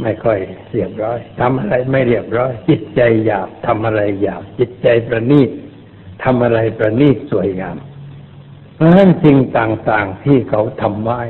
[0.00, 0.38] ไม่ค่อย
[0.72, 5.50] เรียบร้อยทำอะไรไม่เรียบร้อย จิตใจหยาบทำอะไรหยาบจิตใจประณีต
[6.24, 7.76] ทำอะไรประณีตสวยงาม
[8.74, 11.20] เพราะฉะนั้นสิ่งต่างๆที่เขาทำไว้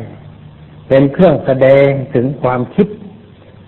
[0.88, 2.88] เป็นเครื่องแสดงถึงความคิด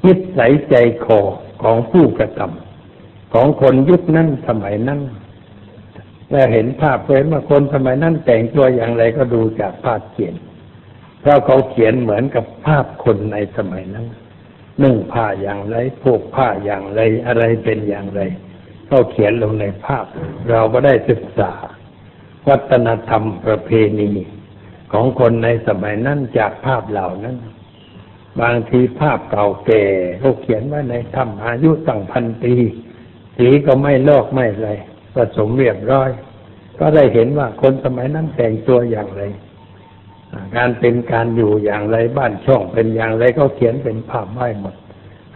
[0.04, 1.20] นิสัยใจคอ
[1.62, 5.00] ของผู้กระทำของคนยุคนั้นสมัยนั้น
[6.30, 10.34] แล้วเห็นภาพเห็นว่าคนสมัยนั้นแต่งตัวอย่างไรก็ดูจากภาพเขียน
[11.20, 14.06] เพราะเขาเขียนเหมือนกับภาพคนในสมัยนั้น
[14.82, 18.20] นึ่งผ้าอย่างไรผูกผ้าอย่างไรอะไรเป็นอย่างไร
[18.90, 20.04] ก็เขียนลงในภาพ
[20.50, 21.52] เราก็ได้ศึกษา
[22.48, 24.10] วัฒนธรรมประเพณี
[24.92, 27.36] ของคนในสมัยนั้นจากภาพเหล่านั้น
[28.40, 29.82] บางทีภาพเก่าแก่
[30.18, 32.54] เขาเขียนไว้ในถ้ำอายุตั้งพันปี
[33.36, 34.70] สีก็ไม่ลอกไม่อะไร
[35.14, 36.10] ผสมเรียบร้อย
[36.78, 39.22] ก็ได้เห็นว่าคนสมัยนั้นแต่งตัวอย่างไร
[40.56, 44.74] การเป็นการอยู่อย่างไรบ้านช่องเป็นอย่างไรก็เขียนเป็นภาพไว้หมด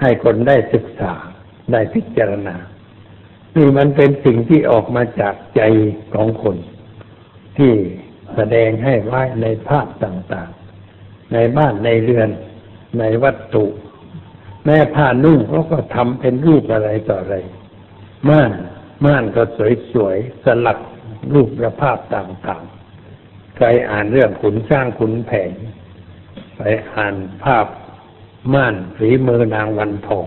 [0.01, 1.13] ให้คนได้ศึกษา
[1.73, 2.57] ได้พิจารณา
[3.57, 5.63] นี่มันเป็นสิ่งที่ออกมาจากใจ
[6.15, 6.57] ของคน
[7.59, 7.73] ที่
[8.35, 12.31] แสดงให้ไว้ในภาพต่างๆ ในบ้านในเรือน
[12.99, 13.65] ในวัตถุ
[14.67, 17.37] แม่ผ้านุ่งเขาก็ทำเป็นรูปอะไรต่ออะไร
[18.29, 18.53] ม่าน
[19.05, 19.43] ม่านก็
[19.93, 20.79] สวยๆสลัก
[21.33, 22.70] รูปประภาพต่างๆ
[23.62, 25.53] ใครอ่านเรื่องขุนสร้างขุนแผน
[26.57, 26.61] ไป
[26.94, 27.66] อ่านภาพ
[28.55, 30.27] ม่านฝีมือนางวันทอง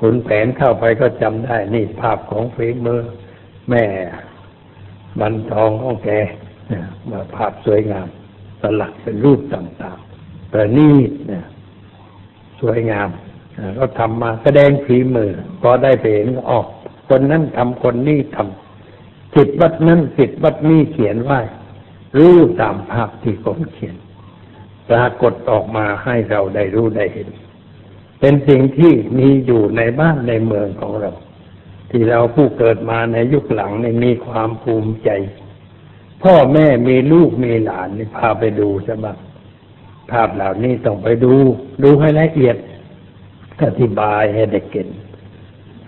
[0.00, 3.00] ขุนแผนเข้าไปก็จำได้ นี่ภาพของฝีมือ
[3.70, 3.84] แม่
[5.20, 6.10] บันทองของแก
[7.10, 8.08] มาภาพสวยงาม
[8.60, 11.44] สลักเป็นรูปต่างๆประณีตเนี่ย
[12.60, 13.08] สวยงาม
[13.78, 16.66] ก็ทำมาแสดงฝีมือพอได้ไปเห็นก็ออก
[17.08, 21.40] คนนั้นทำคนนี้ทำสิทธิวัดนั้นสิทธิวัดนี้เขียนไว้
[22.16, 23.96] รู้ตามภาพที่คนเขียน
[24.90, 27.28] ปรากฏออกมาให้เราได้รู้ได้เห็น
[28.20, 31.12] เป็นสิ่งที่มีอยู่ในบ้านในเมืองของเรา
[31.90, 35.10] ที่เราผู้เกิดมาในยุคหลังเนี่ยมีความภูมิใจ
[36.22, 39.06] พ่อแม่มีลูกมีหลานนี่พาไปดูใช่ไหม
[40.10, 41.34] ภาพเหล่านี้ต้องไปดู
[41.82, 42.56] ดูให้ละเอียด
[43.62, 44.88] อธิบายให้เด็กเก็น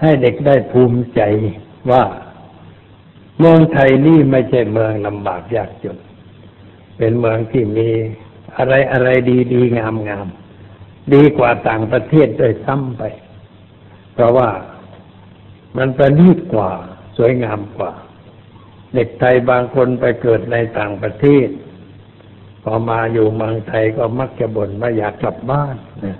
[0.00, 1.20] ให้เด็กได้ภูมิใจ
[1.90, 2.02] ว่า
[3.38, 5.96] เมืองไทยนี่ไม่ใช่เมืองลำบากยากจน
[7.04, 7.88] เป็นเมืองที่มี
[8.58, 10.26] อะไรอะไรดีดีงามงาม
[11.14, 13.02] ดีกว่าต่างประเทศโดยซ้ำไป
[14.14, 14.50] เพราะว่า
[15.76, 16.70] มันประณีตกว่า
[17.16, 17.92] สวยงามกว่า
[18.94, 21.48] เด็กไทยบางคนไปเกิดในต่างประเทศ
[22.62, 26.18] พอมาอยู่เมืองไทยก็มักจะบ่นว่าอยากกลับบ้านเนี่ย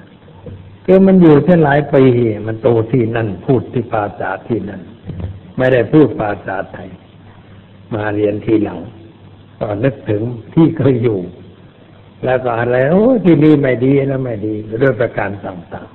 [0.85, 2.05] คือมันอยู่แค่หลายปี
[2.47, 4.83] มันโตที่นั่นพูดที่ภาษาที่นั่น
[5.57, 6.91] ไม่ได้พูดภาษาไทย
[7.95, 8.81] มาเรียนทีหลัง
[9.63, 10.23] ก็นึกถึง
[10.55, 11.21] ที่เคยอยู่
[12.25, 15.89] แล้วก็อะไรโอ้ที่นี่ไม่ดีนะไม่ดีเรื่องประการต่าง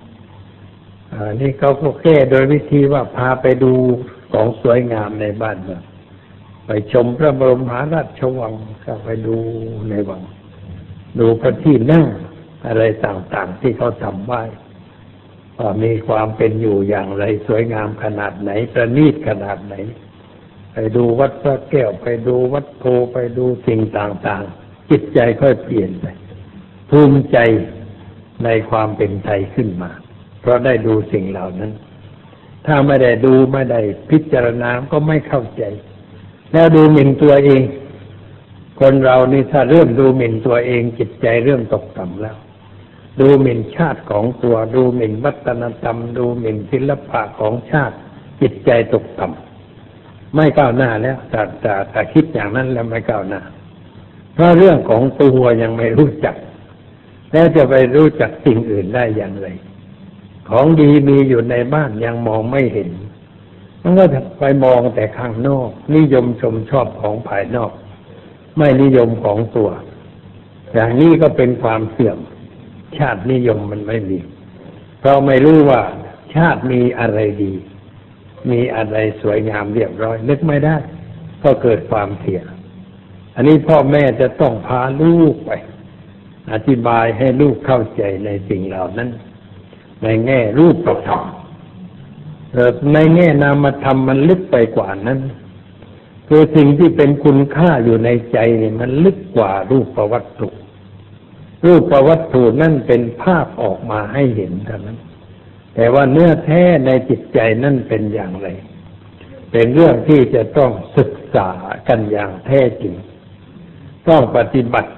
[0.54, 3.74] ๆอันนี้เขาก็แก้โดยวิธีว่าพาไปดู
[4.32, 5.84] ของสวยงามในบ้านเมือง
[6.66, 8.54] ไปชมพระบรมมหาราชวัง
[8.86, 9.38] ก็ไปดู
[9.90, 10.22] ในวัง
[11.20, 12.06] ดูพระที่นั่ง
[12.68, 14.44] อะไรต่างๆ ที่เขาทำไว้
[15.58, 19.76] ว่ามีความเป็นอยู่อย่างไรสวยงามขนาดไหนประณีตขนาดไหน
[20.80, 26.06] ไปดูวัดพระแก้วไปดูวัดโพไปดูสิ่งต่างๆ จิตใจค่อยเปลี่ยนไป
[26.90, 27.38] ภูมิใจ
[28.44, 29.92] ในความเป็นไทยขึ้นมา
[30.42, 31.72] เพราะได้ดูสิ่งเหล่านั้น
[32.66, 35.64] ถ้าไม่ได้ดูไม่ได้พิจารณาก็ไม่เข้าใจ
[36.52, 37.62] แล้วดูหมิ่นตัวเอง
[38.80, 42.38] คนเรานี่ถ้าเริ่มดูหมิ่นตัวเอง จิตใจเริ่มตกต่ำแล้ว
[43.20, 47.96] ดูหมิ่นชาติของตัว ดูหมิ่นวัฒนธรรม ดูหมิ่นศิลปะของชาติ
[48.42, 49.47] จิตใจตกต่ำ
[50.36, 53.42] ไม่ก้าวหน้าแล้วแต่แต่แต่คิดอย่างนั้นแล้วไม่ก้าวหน้า
[54.34, 56.36] เพราะเรื่องของตัวยังไม่รู้จัก
[57.32, 59.48] แล้วจะไปรู้จักสิ่งอื่นได้อย่างไร
[60.50, 62.90] ของดีมีอยู่ในบ้านยังมองไม่เห็น
[63.82, 67.72] มันก็จะไปมองแต่ข้างนอก นิยมชมชอบของภายนอก
[68.58, 69.70] ไม่นิยมของตัว
[70.74, 72.20] อย่างนี้ก็เป็นความเสื่อม
[72.98, 74.20] ชาตินิยมมันไม่มี
[75.00, 75.82] เพราะไม่รู้ว่า
[76.36, 77.54] ชาติมีอะไรดี
[78.52, 80.76] มีอะไรสวยงามเรียบร้อย นึกไม่ได้
[81.44, 82.42] ก็เกิดความเสีย
[83.36, 85.52] อันนี้พ่อแม่จะต้องพาลูกไป
[86.54, 89.10] อธิบายให้ลูกเข้าใจในสิ่งเหล่านั้น
[90.04, 91.22] ในแง่รูปประธรรม
[92.94, 95.20] ในแง่นามธรรมมันลึกไปกว่านั้น
[96.28, 100.50] คือสิ่งที่เป็นคุณค่าอยู่ในใจเนี่ยมันลึกกว่ารูปประวัตถุ
[101.66, 104.98] รูปประวัตถุนั่นเป็นภาพออกมาให้เห็นเท่านั้น
[105.78, 108.48] แต่ว่าเนื้อแท้ในจิตใจนั่นเป็นอย่างไร
[109.52, 111.50] เป็นเรื่องที่จะต้องศึกษา
[111.88, 112.94] กันอย่างแท้จริง
[114.10, 114.92] ต้องปฏิบัติ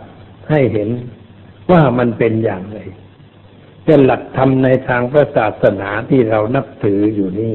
[0.50, 0.90] ให้เห็น
[1.72, 2.80] ว่ามันเป็นอย่างไร
[3.86, 7.54] เป็นหลักธรรมในทางพระศาสนาที่เรานับถืออยู่นี่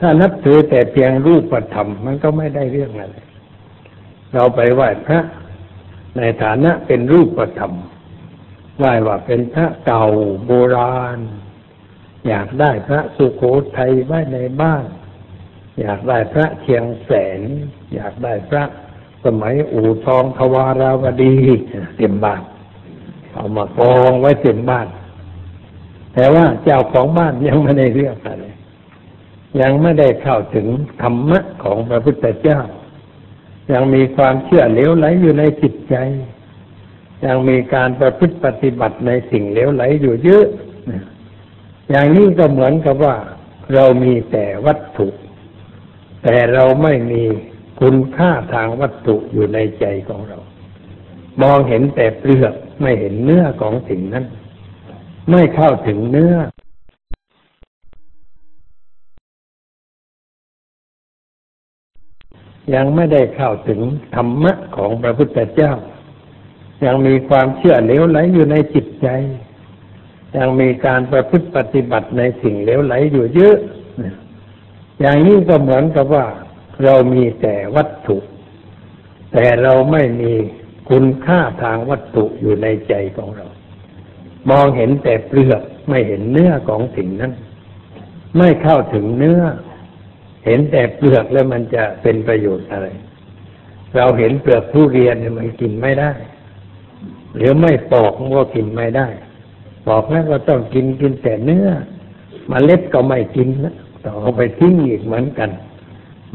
[0.00, 3.16] ถ้านับถือแต่เพียงรูปธรรมมันก็ไม่ได้เรื่องอะไร
[4.34, 5.20] เราไปไหว้พระ
[6.16, 7.72] ในฐานะเป็นรูปธรรม
[8.78, 10.04] ไหว้ว่าเป็นพระเก่า
[10.46, 11.18] โบราณ
[12.28, 13.42] อยากได้พระสุโข
[13.76, 14.84] ทัยไว้ในบ้าน
[15.80, 17.40] อยากได้พระเชียงแสน
[17.94, 18.64] อยากได้พระ
[19.24, 21.36] สมัยอู่ทองทวาราวดี
[21.96, 22.42] เต็มบ้าน
[23.32, 24.86] เอามากองไว้เต็มบ้าน
[26.14, 28.44] แต่ว่าเจ้าของบ้านยังไม่ได้เรื่องอะไร
[29.60, 30.66] ยังไม่ได้เข้าถึง
[31.02, 32.60] ธรรมะของพระพุทธเจ้า
[33.72, 35.96] ยังมีความเชื่อเหลวไหลอยู่ในจิตใจ
[37.26, 40.46] ยังมีการประพฤติปฏิบัติในสิ่งเหลวไหลอยู่เยอะ
[41.90, 43.16] อย่างนี้ก็เหมือนกับว่า
[43.74, 45.08] เรามีแต่วัตถุ
[46.24, 47.22] แต่เราไม่มี
[47.80, 50.38] คุณค่าทางวัตถุอยู่ในใจของเรา
[51.42, 54.24] มองเห็นแต่เปลือกไม่เห็นเนื้อของสิ่งนั้น
[55.30, 56.34] ไม่เข้าถึงเนื้อ
[62.74, 63.80] ยังไม่ได้เข้าถึง
[64.14, 65.72] ธรรมะของพระพุทธเจ้า
[66.84, 69.08] ยังมีความเชื่อเหลวไหลอยู่ในจิตใจ
[70.36, 73.56] ยังมีการประพฤติปฏิบัติในสิ่งเลวไหลอยู่เยอะ
[75.00, 76.26] อย่างนี้ก็เหมือนกับว่า
[76.84, 78.16] เรามีแต่วัตถุ
[79.32, 80.32] แต่เราไม่มี
[80.90, 83.46] คุณค่าทางวัตถุอยู่ในใจของเรา
[84.50, 87.32] มองเห็นแต่เปลือกไม่เห็นเนื้อของสิ่งนั้น
[88.38, 89.40] ไม่เข้าถึงเนื้อ
[90.46, 92.86] เห็นแต่เปลือกแล้วมันจะเป็นประโยชน์อะไร
[93.96, 96.12] เราเห็นเปลือกทุเรียนมันกินไม่ได้
[97.36, 99.08] หรือไม่ปอกก็กินไม่ได้
[99.86, 101.68] ปอกแล้วก็ต้องกินกินแต่เนื้อ
[102.50, 105.50] มเมล็ดก็ไม่กินนะต้องเอาไปทิ้งอีกเหมือนกัน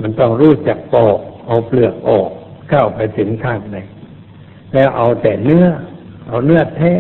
[0.02, 2.30] มันต้องรู้จักปอกเอาเปลือกออก
[2.70, 3.78] เข้าไปถึงข้างใน
[4.74, 5.66] แล้วเอาแต่เนื้อ
[6.28, 6.96] เอาเนื้อแท้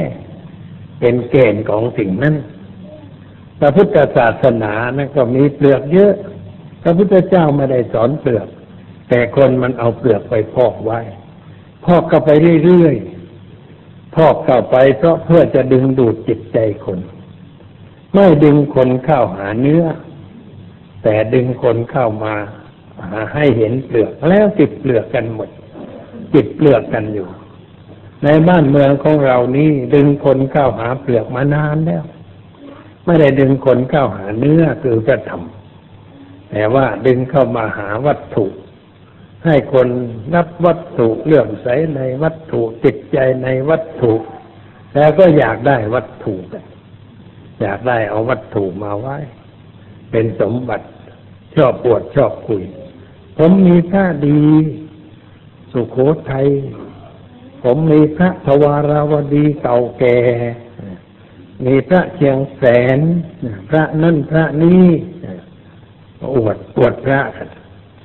[0.99, 2.35] เป็นเกณฑ์ของสิ่งนั้น
[3.59, 6.13] พระพุทธศาสนานั้นก็มีเปลือกเยอะ
[6.83, 8.47] พระพุทธเจ้าไม่ได้สอนเปลือก
[9.09, 10.99] แต่คนมันเอาเปลือกไปพอกไว้
[11.85, 12.29] พอกก็ไป
[12.63, 13.12] เรื่อยๆ
[14.13, 16.99] พอกเข้าไปเพราะเพื่อจะดึงดูดจิตใจคน
[18.13, 19.85] ไม่ดึงคนเข้าหาเนื้อ
[21.03, 22.35] แต่ดึงคนเข้ามา
[23.09, 25.49] หาให้เห็นเปลือกแล้วติดเปลือกกันหมด
[26.33, 27.27] ติดเปลือกกันอยู่
[28.23, 32.03] ในบ้านเมืองของเรานี่ดึงคนเข้าหาเปลือกมานานแล้ว
[33.05, 35.41] ไม่ได้ดึงคนเข้าหาเนื้อคือพระธรรม
[36.51, 38.45] แต่ว่าดึงเข้ามาหาวัตถุ
[39.45, 39.87] ให้คน
[40.33, 44.13] นับวัตถุเลื่อมใสในวัตถุจิตใจในวัตถุ
[44.95, 46.35] แล้วก็อยากได้วัตถุ
[47.61, 49.17] อยากได้เอาวัตถุมาไว้
[50.11, 50.87] เป็นสมบัติ
[51.55, 52.63] ชอบปวดชอบคุย
[53.37, 54.43] ผมมีท่าดี
[55.71, 55.97] สุขโข
[56.31, 56.47] ทัย
[57.63, 60.17] ผมมีพระทวาราวดีเก่าแก่
[61.65, 62.63] มีพระเชียงแส
[62.97, 62.99] น
[63.69, 64.85] พระนั่นพระนี้
[66.35, 67.19] อวดอวดพระ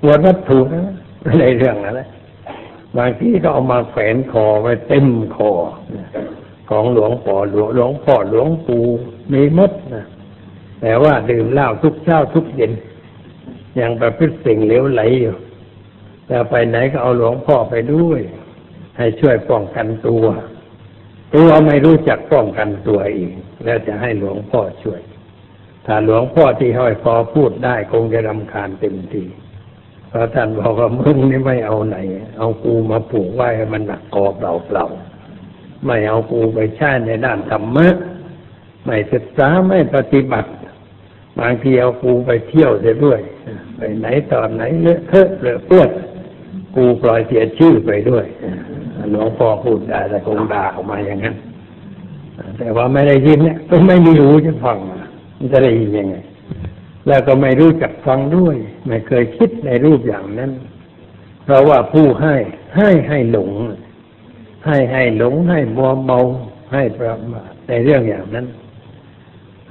[0.04, 2.00] อวดวัตถุนะ ไม่ได้เรื่องอะไร
[2.98, 5.50] บางทีก็เอามาแฝนคอไว้เต็มคอ
[6.70, 8.84] ของหลวงพ่อหลวงหลวงพ่อหลวงปู่
[9.32, 10.06] มีมดนะ
[10.80, 12.72] แต่ว่าดื่มเหล้าทุกเช้าทุกเย็น
[13.80, 15.34] ยังประพฤติสิ่งเหลวไหลอยู่
[16.26, 18.20] แต่ไปไหนก็เอาหลวงพ่อไปด้วย
[18.98, 20.24] ให้ช่วยป้องกันตัว
[21.34, 25.00] ตัวไม่รู้จักป้องกันตัวเองแล้วจะให้หลวงพ่อช่วย
[25.86, 31.96] ถ้าหลวงพ่อที่ห้อยคอพูดได้คงจะรำคาญเต็มทีเพระท่านบอกว่ามึงนี่ไม่เอาไหน
[32.38, 34.84] เอากูมาปลูกไว้มันหนักคอเปล่าเปล่า
[35.84, 37.88] ไม่เอากูไปใช้ในด้านธรรมะ
[38.84, 40.50] ไม่ศึกษาไม่ปฏิบัติ
[41.40, 43.20] บางทีเอากูไปเที่ยวเสียด้วย
[43.76, 45.90] ไปไหนตอนไหนเลอะเทอะเลอะเปื้อน
[46.76, 48.24] กูปล่อยเสียชื่อไปด้วย
[49.10, 51.34] หลวงพ่อพูดได้แต่คงด่าออกมาอย่างนั้น
[52.58, 54.76] แต่ว่าไม่ได้ยินเนี่ยก็ไม่มีหูจะฟัง
[55.38, 56.16] มันจะได้ยินยังไง
[57.08, 58.56] แล้วก็ไม่รู้จักฟังด้วย
[58.86, 60.52] ไม่เคยคิดในรูปอย่างนั้น
[61.44, 62.36] เพราะว่าผู้ให้
[62.76, 63.50] ให้ให้หลง
[64.66, 66.20] ให้ให้หลงให้มัวเมา
[66.72, 68.46] ให้ประมาทในเรื่องอย่างนั้น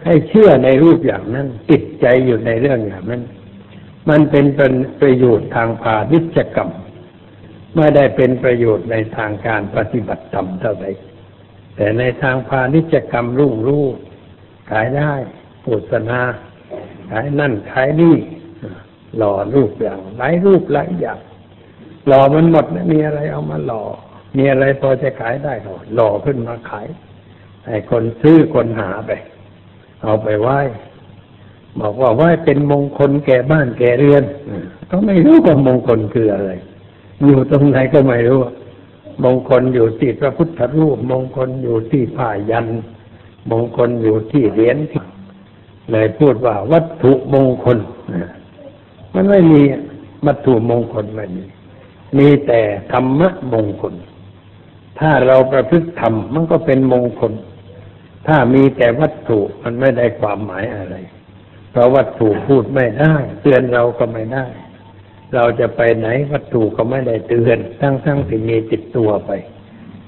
[0.03, 3.23] ให้เชื่อในรูปอย่างนั้น ติดใจอยู่ในเรื่องอย่างนั้น
[4.09, 4.45] มันเป็น
[5.01, 6.69] ประโยชน์ทางพาณิชยกรรม
[7.75, 10.91] ไม่ได้เป็นประโยชน์ในทางการปฏิบัติธรรมเท่าไหร่
[11.75, 13.93] แต่ในทางพาณิชยกรรมรุ่งรุ่ง
[14.69, 15.13] ขายได้
[15.63, 16.19] โฆษณา
[17.09, 18.15] ขายนั่นขายนี่
[19.17, 21.19] หล่อรูปอย่างหลายรูปหลายอย่าง
[22.07, 23.83] หล่อมันหมดม่มีอะไรเอามาหล่อ
[24.37, 26.87] มีอะไรพอจะขายได้ก็หล่อขึ้นมาขาย
[27.65, 29.11] ให้คนซื้อคนหาไป
[30.01, 30.59] เอาไปไหว้
[31.79, 34.23] บอกว่าไหว้เป็นมงคลแก่บ้านแก่เรือน
[34.89, 36.51] ก็ไม่รู้ว่ามงคลคืออะไร
[37.25, 38.39] อยู่ตรงไหนก็ไม่รู้
[39.23, 42.67] มงคลอยู่ที่พระพุทธรูป มงคลอยู่ที่ผ้ายัน
[43.51, 44.77] มงคลอยู่ที่เหรียญ
[45.91, 47.77] เลยพูดว่าวัตถุมงคล
[49.13, 49.61] มันไม่มี
[50.25, 51.43] วัตถุมงคลไม่มี
[52.17, 52.61] มีแต่
[52.91, 53.93] ธรรมะมงคล
[54.99, 57.33] ถ้าเราประพฤติธรรมมันก็เป็นมงคล
[58.27, 60.95] ถ้ามีแต่วัตถุมันไม่ได้ความหมายอะไร
[61.71, 64.45] เพราะวัตถุพูดไม่ได้เตือนเราก็ไม่ได้
[65.35, 69.31] เราจะไปไหนวัตถุก็ไม่ได้เตือน ทั้งทั้งที่มีติดตัวไป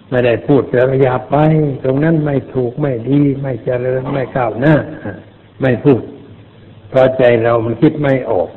[0.09, 1.36] ไม่ได้พูดเตือนอย่าไป
[1.84, 4.75] ตรงนั้นไม่ถูกไม่ดี ไม่เจริญไม่ก้าวหน้า
[5.62, 6.01] ไม่พูด
[6.89, 8.49] เพราะใจเรามันคิดไม่ออก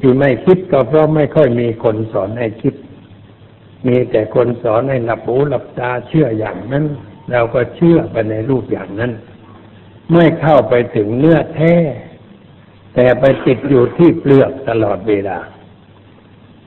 [0.00, 2.74] ที่ไม่คิดก็เพราะไม่ค่อยมีคนสอนให้คิด
[3.86, 6.84] มีแต่คนสอนให้หลับหูหลับตาเชื่ออย่างนั้น
[7.32, 9.12] เราก็เชื่อไปในรูปอย่างนั้น
[10.12, 11.74] ไม่เข้าไปถึงเนื้อแท้
[12.94, 15.38] แต่ไปติดอยู่ที่เปลือกตลอดเวลา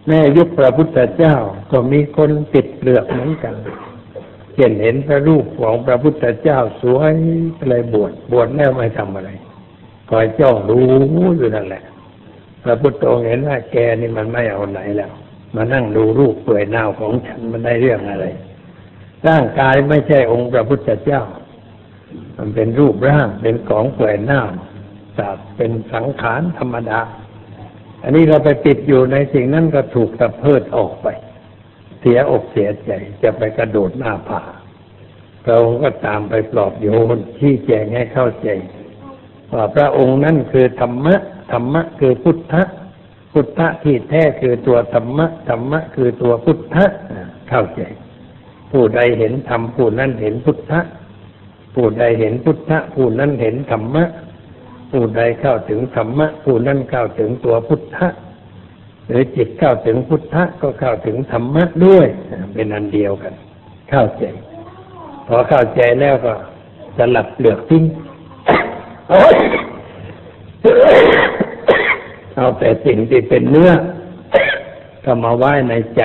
[0.07, 1.35] แม่ยุคพระพุทธเจ้า
[1.71, 3.55] ก็มีคนติดเปลือกเหมือนกัน
[4.55, 7.13] เห็นเห็นพระรูปของพระพุทธเจ้าสวย
[7.69, 9.29] เลยบวชบวชแล้วไม่ทำอะไร
[10.09, 10.77] คอยจ้องดู
[11.37, 11.83] อยู่นั่นแหละ
[12.63, 15.11] พระพุทธองค์เห็นว่าแกนี่มันไม่เอาไหนแล้ว
[15.55, 18.25] มานั่งดูรูปเปื่อยเน่าของฉันมันได้เรื่องอะไร
[19.27, 21.21] ร่างกายไม่ใช่องค์พระพุทธเจ้า
[22.37, 24.43] มันเป็นรูปร่างเป็นของเปื่อยเน่า
[25.17, 27.01] สัตว์เป็นสังขารธรรมดา
[28.03, 31.07] อันนี้เราไปติดอยู่ในสิ่งนั้นก็ถูกตะเพิดออกไป
[32.01, 32.91] เสียอกเสียใจ
[33.23, 34.41] จะไปกระโดดหน้าผา
[35.45, 38.49] เราก็ตามไปปลอบโยนชี้แจงให้เข้าใจ
[39.53, 41.15] ว่าพระองค์นั้นคือธรรมะ
[41.51, 42.63] ธรรมะคือพุทธะ
[43.33, 46.85] พุทธะที่แท้คือตัวธรรมะธรรมะคือตัวพุทธะ
[47.49, 47.81] เข้าใจ
[48.71, 50.79] ผู้ใดเห็นธรรมผู้นั้นเห็นพุทธะ
[51.75, 54.03] ผู้ใดเห็นพุทธะผู้นั้นเห็นธรรมะ
[54.91, 58.07] ผู้ใดเข้าถึงธรรมะผู้นั้นเข้าถึงตัวพุทธะ
[59.07, 62.07] หรือจิตเข้าถึงพุทธะก็เข้าถึงธรรมะด้วย
[62.53, 63.33] เป็นอันเดียวกัน
[63.89, 64.23] เข้าใจ
[65.27, 66.33] พอเข้าใจแล้วก็
[66.97, 67.83] สลับเปลือกทิ้ง
[72.35, 73.71] เอาแต่สิ่งที่เป็นเนื้อ
[75.05, 76.01] ก็มาไว้ในใจ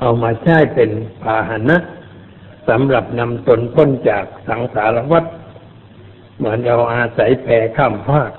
[0.00, 0.90] เอามาใช้เป็น
[1.22, 1.76] พาหนะ
[2.68, 5.24] สำหรับนำตนพ้นจากสังสารวัฏ
[6.36, 8.30] เหมือนเราอาศัยแพข้ามภาค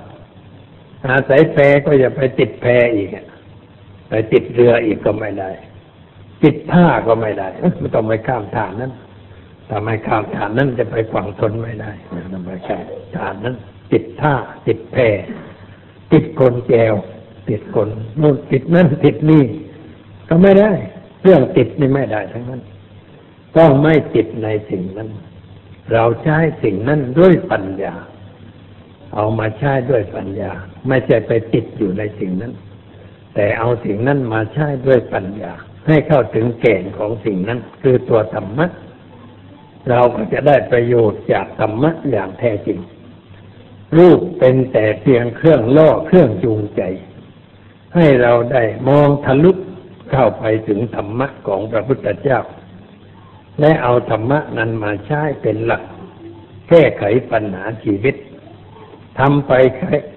[1.08, 3.10] อาศัยแพก็อย่าไปติดแพอีก
[4.10, 5.50] ไปติดเรืออีกก็ไม่ได้
[6.44, 7.48] ติดท่าก็ไม่ได้
[7.80, 8.94] ไม่ต้องไปข้ามฐานนั้น
[9.70, 11.92] ถ้าไม่ข้ามฐานนั้นจะไปฝั่งทนไม่ได้
[12.34, 12.78] ทำไมใช่
[13.18, 13.56] ฐานนั้น
[13.92, 14.34] ติดท่า
[14.68, 14.98] ติดแพ
[16.12, 16.94] ติดคนแจว
[17.50, 17.90] ติดคน
[18.22, 19.44] นู่นติดนั่นติดนี่
[20.30, 20.72] ก็ไม่ได้
[21.24, 22.62] เรื่องติดนี่ไม่ได้ทั้งนั้น
[23.58, 25.10] ต้องไม่ติดในสิ่งนั้น
[25.94, 27.96] เราใช้สิ่งนั้นด้วยปัญญา
[29.16, 30.52] เอามาใช้ด้วยปัญญา
[30.88, 32.54] ไม่ใช่ไปติดอยู่ในสิ่งนั้น
[33.36, 35.54] แต่เอาสิ่งนั้นมาใช้ด้วยปัญญา
[35.88, 38.68] ให้เข้าถึงแก่นของสิ่งนั้น คือตัวธรรมะ
[39.90, 42.80] เราก็จะได้ประโยชน์จากธรรมะอย่างแท้จริง
[43.98, 46.82] รูปเป็นแต่เพียงเครื่องล่อเครื่องจูงใจ
[47.96, 49.52] ให้เราได้มองทะลุ
[50.12, 52.40] เข้าไปถึงธรรมะของพระพุทธเจ้า
[53.60, 55.84] และเอาธรรมะนั้นมาใช้เป็นหลัก
[56.70, 58.16] แก้ไขปัญหาชีวิต
[59.20, 59.52] ทำไป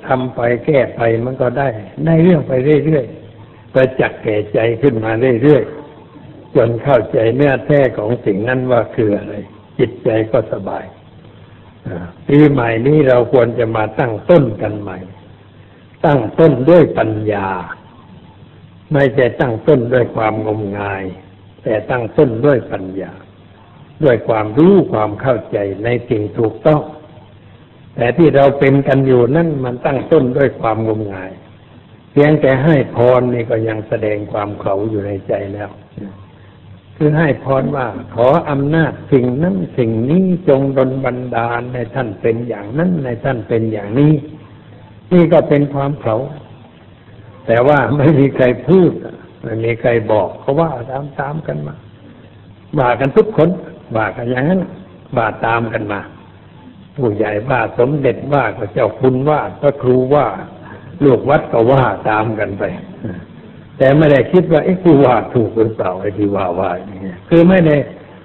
[0.07, 1.69] ทำไปแก้ไปมันก็ได้
[2.07, 2.53] ได้เรื่องไป
[2.85, 9.35] เรื่อยๆประจักษ์แก่ใจขึ้นมาเรื่อยๆจนเข้าใจเนื้อแท้ของสิ่งนั้นว่าคืออะไร
[9.79, 10.85] จิตใจก็สบาย
[12.29, 14.99] ปีใหม่นี้เราควรจะมาตั้งต้นกันใหม่
[16.05, 17.49] ตั้งต้นด้วยปัญญา
[18.93, 21.05] ไม่ใช่ตั้งต้นด้วยความงมงาย
[21.63, 23.13] แต่ตั้งต้นด้วยปัญญา
[24.03, 26.83] ด้วยความรู้ความเข้าใจในสิ่งถูกต้อง
[27.97, 31.33] แต่ที่เราเป็นกันอยู่นั่นมันตั้งต้นด้วยความงมงาย
[32.11, 35.71] เพียงแต่ให้พรนี่ก็ยังแสดงความเขาอยู่ในใจแล้ว
[36.97, 44.13] คือให้พรว่า ขออำนาจสิ่งนั้นสิ่งนี้จงดลบันดาลในท่านเป็นอย่างนั้นในท่านเป็นอย่างนี้
[45.13, 46.17] นี่ก็เป็นความเขา
[47.47, 48.93] แต่ว่าไม่มีใครพูด
[49.43, 51.75] ไม่มีใครบอกเขาว่าตามตามกันมา
[52.79, 53.49] ว่ากันทุกคน
[53.97, 54.61] ว่ากันอย่างนั้น
[55.17, 56.01] ว่าตามกันมา
[56.97, 60.27] ผู้ใหญ่ว่าสมเด็จว่าก็เจ้าคุณว่าพระครูว่า
[61.05, 62.63] ลูกวัดก็ว่าตามกันไป
[63.79, 67.77] แต่ไม่ได้คิดว่าไอ้กูว่าถูกหรือเปล่าไอ้ที่ว่าว่าอย่างเงี้ยคือไม่ได้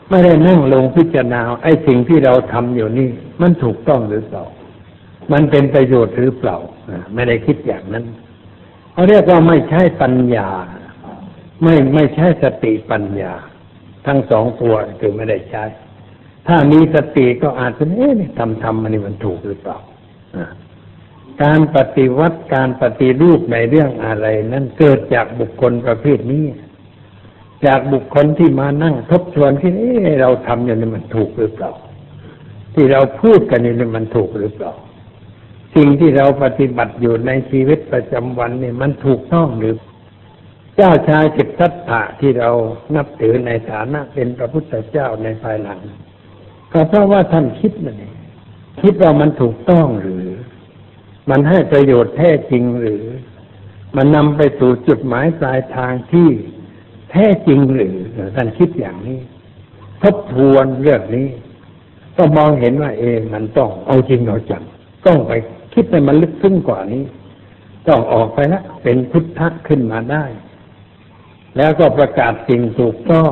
[0.09, 3.09] ไม่ได้นั่งลงพิจารณาไอ้สิ่งที่เราทำอยู่นี่
[3.41, 4.43] มันถูกต้องหรือเปล่า
[5.32, 6.57] มันเป็นประโยชน์หรือเปล่า
[7.13, 8.05] ไม่ได้คิดอย่างนั้น
[8.91, 10.49] เขาเรียกว่าไม่ใช่ปัญญา
[11.63, 13.34] ไม่ไม่ใช่สติปัญญา
[14.05, 15.63] ทั้งสองตัวคือไม่ได้ใช้
[16.48, 19.78] ถ้ามีสติก็อาจจะเอ๊ะทำทำมันนี่มันถูกหรือเปล่า
[21.43, 26.45] การปฏิวัติการปฏิรูปในเรื่องอะไร นั้นเกิดจากบุคคลประเภทนี้
[27.66, 31.72] จากบุคคลที่มานั่งทบทวนที่เอ๊ะเราทำอย่างนี้มันถูกหรือเปล่า
[32.74, 34.74] ที่เราพูดกันอย่างนี่มันถูกหรือเปล่า
[35.76, 39.76] สิ่งที่เราปฏิบัติอยู่ในชีวิตประจำวันนี่มันถูกต้องหรือ
[40.76, 42.50] เจ้าชายจิตทัตถะที่เรา
[42.95, 45.80] นับถือในฐานะเป็นพระพุทธเจ้าในภายหลัง
[46.78, 48.15] ก็เพราะว่าท่านคิดนั่นเอง
[48.82, 50.25] คิดว่ามันถูกต้องหรือ
[51.30, 53.03] มันให้ประโยชน์แท้จริงหรือ
[53.95, 56.30] มันนำไปสู่จุดหมายปลายทางที่
[57.11, 57.95] แท้จริงหรือ
[58.36, 59.19] ท่านคิดอย่างนี้
[60.03, 61.28] ทบทวนเรื่องนี้
[62.17, 64.63] ก็มองเห็นว่าเองมันต้องเอาจริงเอาจัง
[65.05, 65.32] ต้องไป
[65.73, 67.03] คิดให้มันลึกซึ้งกว่านี้
[67.88, 70.25] ต้องออกไปละเป็นพุทธะขึ้นมาได้
[71.57, 73.32] แล้วก็ประกาศสิ่งถูกต้อง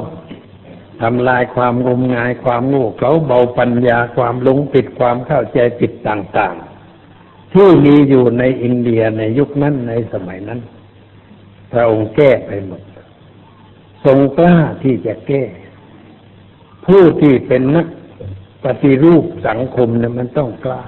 [1.02, 10.60] ทำลายความงมงายความโง่เขลาเบาปัญญาความหลงผิดความเข้าใจผิดต่างๆ ที่มีอยู่ในอินเดียในยุคนั้นในสมัยนั้น
[11.72, 12.82] พระองค์แก้ไปหมด
[14.06, 15.44] ทรงกล้าที่จะแก้
[16.86, 17.88] ผู้ที่เป็นนัก
[18.64, 20.84] ปฏิรูปสังคมเนี่ยมันต้องกล้า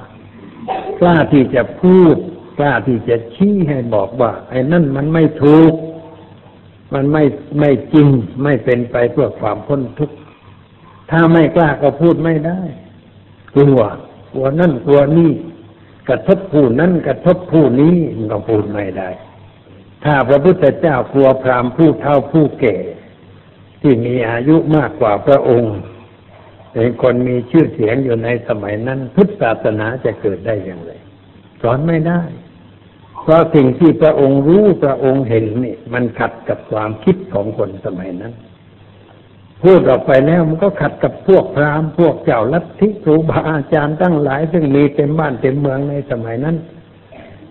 [0.99, 2.16] กล้าที่จะพูด
[2.58, 5.74] กล้าที่จะชี้ให้บอกว่า ไอ้นั่นมันไม่ถูก
[6.94, 7.24] มันไม่
[7.60, 8.08] ไม่จริง
[8.44, 10.16] ไม่เป็นไปเพื่อความพ้นทุกข์
[11.12, 12.62] ถ้าไม่กล้าก็พูดไม่ได้
[13.56, 13.80] กลัว
[14.34, 15.32] กลัวนั่นกลัวนี่
[16.10, 19.10] กระทบผู้นั้นกระทบผู้นี้มันก็พูดไม่ได้
[20.04, 22.78] ถ้าพระพุทธเจ้ากลัวพรามผู้เท่าผู้แก่
[23.82, 25.76] ที่มีอายุมากกว่าพระองค์
[26.74, 30.92] เป็นคนมีชื่อเสียงอยู่ในสมัยนั้น พุทธศาสนาจะเกิดได้อย่างไร
[31.62, 32.22] สอนไม่ได้
[33.28, 38.34] เพราะสิ่งที่พระองค์รู้พระองค์เห็นนี่ มันขัดกับความคิดของคนสมัยนั้น
[39.64, 46.56] พูดออกไปแล้วมันก็ขัดกับพวกพราหมณ์พวกเจ้าลัทธิครูบาอาจารย์ตั้งหลาย ซึ่งมีเต็มบ้านเต็มเมืองในสมัยนั้น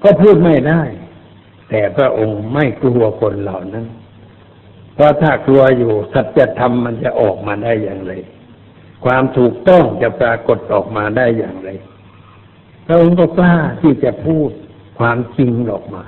[0.03, 0.83] ก็พูดไม่ได้
[1.71, 3.87] แต่พระองค์ไม่กลัวคนเหล่านั้น
[4.95, 8.13] เพราะถ้ากลัวอยู่สัจธรรมมันจะออกมาได้อย่างไร
[9.05, 11.71] ความถูกต้องจะปรากฏออกมาได้อย่างไร
[12.87, 14.51] พระองค์ก็กล้าที่จะพูด
[14.99, 16.05] ความจริงออกมา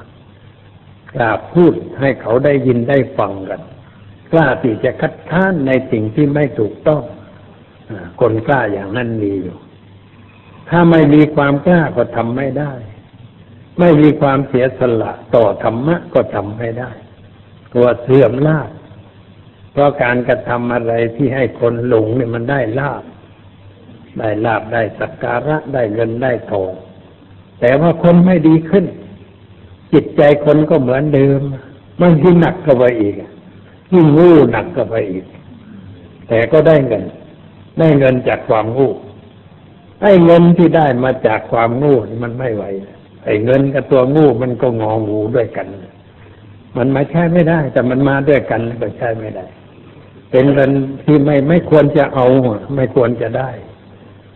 [1.15, 3.61] กล้าพูดให้เขาได้ยินได้ฟังกัน
[4.33, 7.03] กล้าที่จะคัดค้านในสิ่งที่ไม่ถูกต้อง
[8.21, 9.59] คนกล้าอย่างนั้นมีอยู่
[10.71, 12.73] ถ้าไม่มีความกล้าก็ทำไม่ได้
[13.79, 16.91] ไม่มีความเสียสละต่อธรรมะก็ทำไม่ได้
[17.73, 18.71] กลัวเสื่อมลาบ
[19.73, 23.05] เพราะการกระทำอะไรที่ให้คนหลงเนี่ยมันได้ลาบ
[24.19, 26.73] ได้ลาบได้สักการะได้เงินได้ทอง
[27.61, 28.85] แต่ว่าคนไม่ดีขึ้น
[29.93, 31.41] จิตใจคนก็เหมือนเดิม
[32.01, 33.15] มันที่หนักกว่าอีก
[33.93, 35.25] ยิ่งงูหนักก็ไปอีก
[36.29, 37.05] แต่ก็ได้เงิน
[37.79, 38.89] ได้เงินจากความงู
[40.03, 42.65] ไอ้เงินที่ได้มาจากความงูมันไม่ไหว
[43.25, 45.67] ไอ้เงินกับตัวงูมันก็งองูด้วยกัน
[46.77, 49.47] มันมาใช้ไม่ได้ แต่มันมาด้วยกันก็ใช้ไม่ได้
[50.31, 50.71] เป็นเงิน
[51.05, 52.27] ที่ไม่ไม่ควรจะเอา
[52.77, 53.51] ไม่ควรจะได้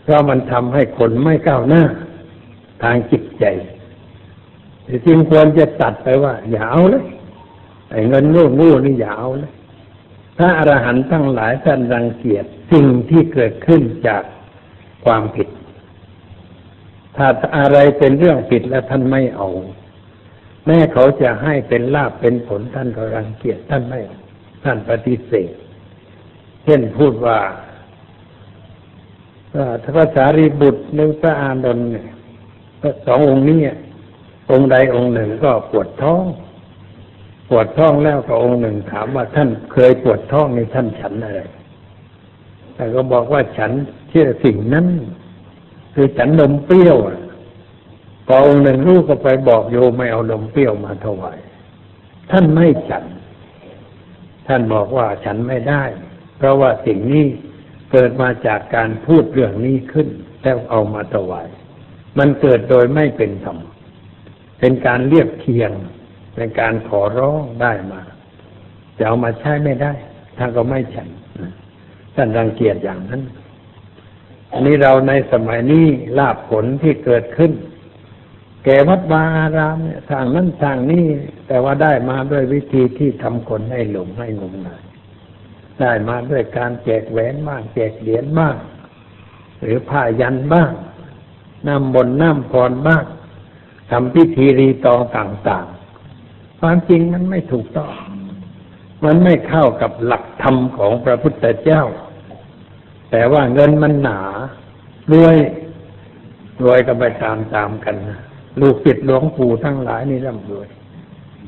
[0.03, 1.83] เพราะมันทำให้คนไม่ก้าวหน้า
[2.83, 3.45] ทางจิตใจ
[5.05, 7.05] จริงควรจะตัดไปว่าอย่าเอาเลย
[7.91, 9.53] ไอ้เงินงูงูนี่อย่าเอานะ
[10.39, 14.23] ถ้าอรหันต์ทั้งหลายท่านรังเกียจสิ่งที่เกิดขึ้นจาก
[15.05, 15.49] ความผิด
[17.17, 17.27] ถ้า
[17.59, 19.49] อะไรเป็นเรื่องผิดแล้วท่านไม่เอา
[20.67, 24.01] แม้เขาจะให้เป็นลาบเป็นผลท่านก็รังเกียจท่านไม่
[24.65, 25.53] ท่านปฏิเสธ
[26.65, 27.39] เช่นพูดว่า
[29.83, 32.09] ถ้าภาษารีบุตรหรือพระอานนท์เนี่ย
[33.07, 33.61] สององค์นี้
[34.51, 36.25] องค์ใดองค์หนึ่งก็ปวดท้อง
[37.49, 41.41] ปวดท้องแล้วก็องค์หนึ่งถามว่าท่านเคยปวดท้องในท่านฉันอะไร
[42.75, 43.71] แต่ก็บอกว่าฉัน
[44.09, 44.87] เชื่อสิ่งนั้น
[45.95, 46.97] คือฉันนมเปรี้ยว
[48.27, 51.39] พอองค์หนึ่งลูกก็ไปบอกโยไม่เอานมเปรี้ยวมาถวาย
[52.31, 53.05] ท่านไม่ฉัน
[54.47, 55.85] ท่านบอกว่าฉันไม่ได้
[56.37, 57.25] เพราะว่าสิ่งนี้
[57.93, 60.09] เกิดมาจากการพูดเรื่องนี้ขึ้น
[60.43, 61.49] แล้วเอามาถวาย
[62.19, 63.59] มันเกิดโดยไม่เป็นธรรม
[64.59, 65.73] เป็นการเรียบเคียง
[66.35, 68.01] เป็นการขอร้องได้มา
[68.97, 69.93] จะเอามาใช้ไม่ได้
[70.39, 71.09] ท่านก็ไม่ฉัน
[72.15, 73.23] ท่านรังเกียจอย่างนั้น
[74.53, 75.87] อันนี้เราในสมัยนี้
[76.19, 77.53] ลาบผลที่เกิดขึ้น
[78.65, 81.05] แก่วัดวาอารามเนี่ยทางนั้นทางนี้
[81.49, 84.83] แต่ว่าได้มาด้วยวิธีที่ทำคนให้หลงให้งมงาย
[85.81, 88.57] ได้มาด้วยการแจกแหวนบ้างแจกเหรียญบ้าง
[89.63, 90.73] หรือผ้ายันบ้าง
[91.67, 93.05] น้ำบนน้ำพรบ้าง
[93.91, 97.91] ทำพิธีรีตองต่างๆ ความจริงมันไม่ถูกต้อง
[99.05, 101.83] มันไม่เข้ากับหลักธรรมของพระพุทธเจ้า
[103.11, 104.21] แต่ว่าเงินมันหนา
[105.13, 105.37] รวย
[106.65, 108.19] รวยกันไปตามตามกันนะ
[108.61, 110.69] ลูกศิษย์หลวงปู่ทั้งหลายนี่ร่ำรวย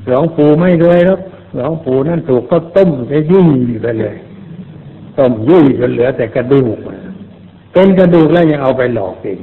[0.07, 1.21] หลวงปู่ไม่รวยหรอก
[1.55, 3.51] หลวงปู่นั่นถูกก็ต้มจะยุ่ย
[3.83, 4.17] ไปเลย
[5.19, 6.79] ต้มยุ่ยจนเหลือแต่กระดูก
[7.73, 9.39] เป็นกระดูกแล้วยังเอาไปหลอกเอีก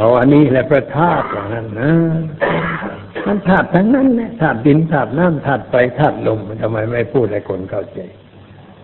[0.00, 1.92] อาอันนี้แหละประธาตุอย่างนั้นนะ
[3.26, 8.00] มันธาตุทั้งนั้นแหละธาตุดินธาตุน้ำธาตุไฟธาตุลมทำไมไม่พูดให้คนเข้าใจ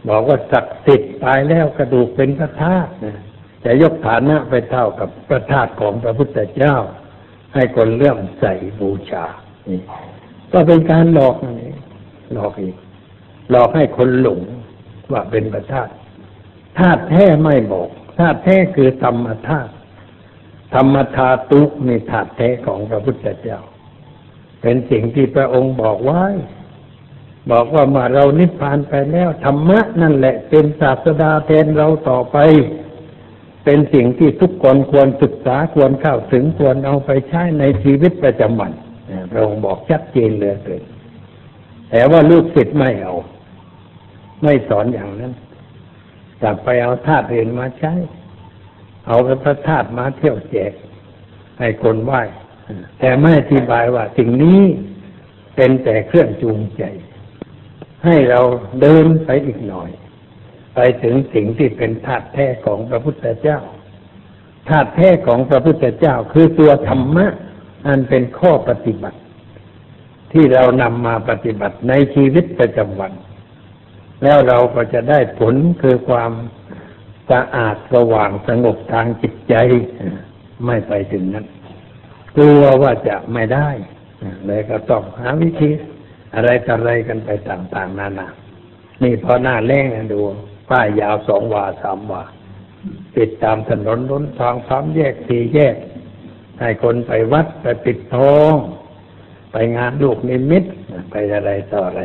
[0.09, 3.17] บอกว่าศักดิ์สิทธิ์ตายแล้วกระดูกเป็นพระธาตุนะ
[3.65, 6.77] จะยกฐานะไปเท่ากับพระธาตุของพระพุทธเจ้า
[7.55, 8.45] ให้คนเลื่อมใส
[8.81, 9.25] บูชา
[9.69, 9.81] นี่
[10.53, 11.73] ก็เป็นการหลอกนี่
[12.35, 12.77] หลอกอีก
[13.51, 14.41] หลอกให้คนหลง
[15.13, 15.93] ว่าเป็นพระธาตุ
[16.79, 17.89] ธาตุแท้ไม่บอก
[18.19, 19.73] ธาตุแท้คือธรรมธาตุ
[20.75, 23.61] ธรรมธาตุนี่ธาตุแท้ของพระพุทธเจ้า
[24.63, 26.25] เป็นสิ่งที่พระองค์บอกไว้
[27.51, 32.39] บอกว่าเมื่อเรานิพพานไปแล้วธรรมะนั่นแหละ เป็นศาสดาแทนเราต่อไป
[33.65, 38.73] เป็นสิ่งที่ทุกคนควรศึกษาควรเข้าถึงควรเอาไปใช้ในชีวิตประจำวัน
[39.31, 40.83] พระองค์บอกชัดเจนเลยเกิน
[41.91, 43.15] แต่ว่าลูกศิษย์ไม่เอา
[44.43, 45.33] ไม่สอนอย่างนั้น
[46.43, 47.93] กลับไปเอาธาตุอื่นมาใช้
[49.07, 50.73] เอาพระธาตุมาเที่ยวแจก
[51.59, 52.23] ให้คนไหว้
[52.99, 54.61] แต่ไม่อธิบายว่าสิ่งนี้
[55.57, 56.83] เป็นแต่เครื่องจูงใจ
[58.05, 58.41] ให้เรา
[58.81, 59.91] เดินไปอีกหน่อย
[60.75, 63.59] ไปถึงสิ่งที่เป็นธาตุแท้ของพระพุทธเจ้า
[64.69, 67.27] ธาตุแท้ของพระพุทธเจ้าคือตัวธรรมะ
[67.87, 69.19] อันเป็นข้อปฏิบัติ
[70.33, 73.13] ที่เรานำมาปฏิบัติในชีวิตประจำวัน
[74.23, 76.31] แล้วเราก็จะได้ผลคือความ
[77.31, 79.55] สะอาดสว่างสงบทางจิตใจ
[80.67, 81.47] ไม่ไปถึงนั้น
[82.37, 83.69] กลัวว่าจะไม่ได้
[84.47, 85.71] เลยก็ต้องหาวิธี
[86.35, 88.29] อะไรต่ออะไรกันไปต่าง ๆนานา
[89.03, 90.21] นี่พอหน้าแรงนะดู
[90.71, 92.23] ป้ายยาวสองวาสามวา
[93.15, 95.77] ปิดตามถนนล้นทางสามแยกสี่แยก
[96.61, 98.55] ให้คนไปวัดไปปิดทอง
[99.53, 100.65] ไปงานลูกนิมิต
[101.11, 102.03] ไปอะไรต่ออะไร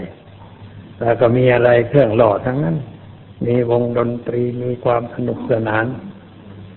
[0.99, 2.76] แล้วก็มีอะไรเครื่องหล่อทั้งนั้น
[3.45, 5.85] มีวงดนตรีมีความสนุกสนาน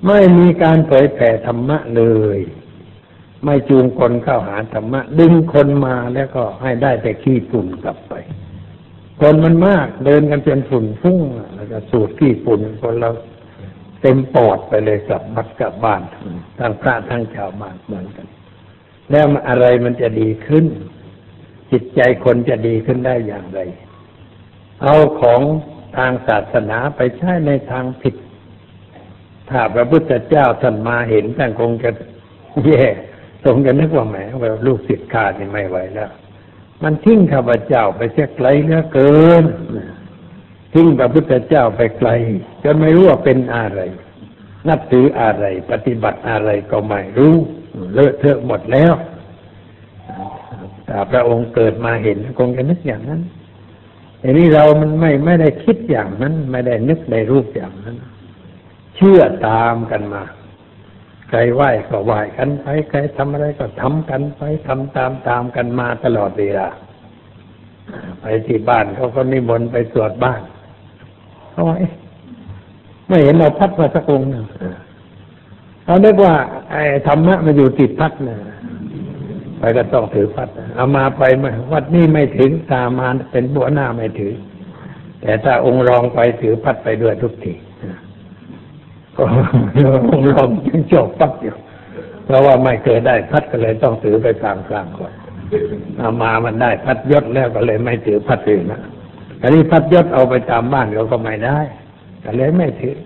[0.07, 2.05] ไม่มีการเผยแผ่ธรรมะเล
[2.37, 2.39] ย
[3.45, 8.15] ไม่จูงคนเข้าหาธรรมะ ดึงคนมาแล้วก็ให้ได้แต่ขี้ฝุ่นกลับไป
[9.21, 11.21] คนมันมากเดินกันเป็นฝุ่นฟุ้ง
[11.57, 13.11] แล้วก็สูดขี้ฝุ่นคนเรา
[14.03, 16.03] เต็มปอดไปเลยกลับบัดกลับบ้าน
[16.59, 18.27] ทั้งพระทั้งชาวบ้านเหมือนกัน
[19.11, 20.65] แล้วอะไรมันจะดีขึ้น
[21.73, 23.61] จิตใจคนจะดีขึ้นได้อย่างไร
[24.83, 25.41] เอาของ
[25.97, 28.15] ทางศาสนาไปใช้ในทางผิด
[29.51, 31.91] ถ้าพระพุทธเจ้าท่านมาเห็นท่านคงจะ
[32.65, 32.85] แย่
[33.45, 36.11] ทรงจะนึกว่าแหมว่าลูกศิษย์ข้านี่ไม่ไหวแล้ว
[36.83, 39.45] มันทิ้งข้าพเจ้าไปเสียไกลเหลือเกิน
[40.75, 42.11] ทิ้งพระพุทธเจ้าไปไกล
[42.65, 43.81] จนไม่รู้ว่าเป็นอะไร
[44.69, 47.35] นับถืออะไร ปฏิบัติอะไรก็ไม่รู้
[47.93, 48.93] เลอะเทอะหมดแล้ว
[50.87, 53.21] แต่พระองค์เกิดมาเห็นคงจะนึกอย่างนั้น
[54.23, 57.97] อันนี้เรามันไม่ไม่ได้คิดอย่างนั้น ไม่ได้นึกในรูปอย่างนั้น
[58.97, 60.23] เชื่อตามกันมา
[61.29, 66.69] ใครไหว้ก็ไหว้กันไปใครทำอะไรก็ทำกันไปทำตามตามกันมาตลอดเวลา
[68.21, 70.41] ไปที่บ้านเขาก็นิมนต์ไปสวดบ้าน
[71.51, 71.77] เขาว่า
[73.09, 74.45] ไม่เห็นเราพัดมาสักองค์หนึ่ง
[75.85, 76.35] เขาเรียกว่า
[76.71, 78.37] ไอ้ธรรมะมันอยู่ติดพัดนะ
[79.63, 81.23] ไปก็ต้องถือพัดเอามาไป
[81.73, 84.35] วัดนี้ไม่ถึงตามาเป็นบัวหน้าไม่ถือ
[85.21, 87.55] แต่ถ้าองค์รองไปถือพัดไปด้วยทุกที
[89.17, 89.23] ก็
[90.11, 91.55] องค์รองยังจบปักอยู่
[92.25, 95.13] เพราะว่าไม่เคยได้พัดก็เลยต้องถือไปกลางกลางก่อน
[95.99, 98.83] เอามามันได้พัดยศแล้วก็เลยไม่ถือพัดอื่นนะ
[99.43, 101.59] อันนี้พัดยศเอาไปตามบ้านเราก็ไม่ได้
[102.25, 102.97] ก็เลยไม่ถือ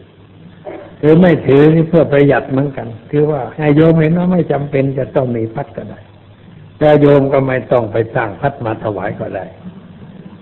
[1.00, 6.00] คือไม่ถือนี่เพื่อประหยัดเหมือนกัน คือว่าให้โยมเห็นว่าไม่จำเป็นจะต้องมีพัดก็ได้
[6.78, 9.44] แต่โยมก็ไม่ต้องไปสร้างพัดมาถวายก็ได้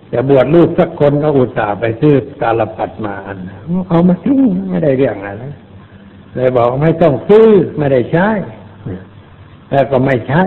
[0.09, 3.39] แต่บวชลูกสักคนก็อุตส่าห์ไปซื้อตาลปัดมาอัน
[3.89, 5.45] เอามาทิ้งไม่ได้เรื่องอะไร
[6.35, 8.29] เลยบอกไม่ต้องซื้อไม่ได้ใช้
[9.71, 10.43] แล้วก็ไม่ใช้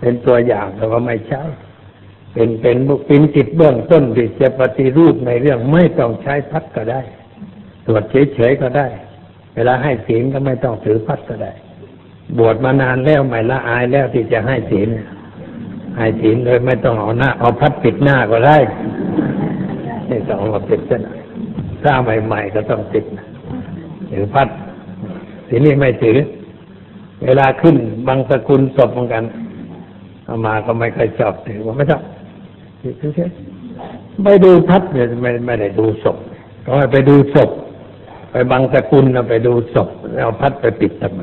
[0.00, 1.42] เป็นตัวอย่างแล้วก็ไม่ใช้
[2.32, 7.00] เป็นเป็นบุปินจิตเบื้องต้นที่จะปฏิรูปในเรื่องไม่ต้องใช้พัดก็ได้
[7.86, 8.02] ตรวจ
[8.34, 8.86] เฉยๆก็ได้
[9.54, 11.52] เวลาให้ศีลก็ไม่ต้องถือพัดก็ได้
[12.38, 14.88] บวชมานานแล้วไม่ละอายแล้วที่จะให้ศีล
[15.96, 18.58] ให้ศีลเลยไม่ต้องเอาหน้า เอาพัดปิดหน้าก็ได้
[20.08, 21.02] ไม่ต้องเอาปิดเส้น
[21.82, 21.92] ถ้า
[22.24, 23.04] ใหม่ๆก็ต้องปิด
[24.10, 24.48] ถือพัด
[25.48, 26.18] ศีลนี่ไม่ถือ
[27.24, 27.76] เวลาขึ้น
[28.06, 29.24] บางสกุลศพเหมือนกัน
[30.24, 32.02] เอามาก็ไม่เคยชอบถือว่าไม่ต้อง
[32.80, 33.30] ถือเฉย
[34.24, 36.16] ไปดูพัดเนี่ยไม่ไม่ได้ดูศพ
[36.64, 37.50] ก็ไปดูศพ
[38.30, 39.88] ไปบางสกุลเราไปดูศพ
[40.22, 41.22] เอาพัดไปปิดทำไม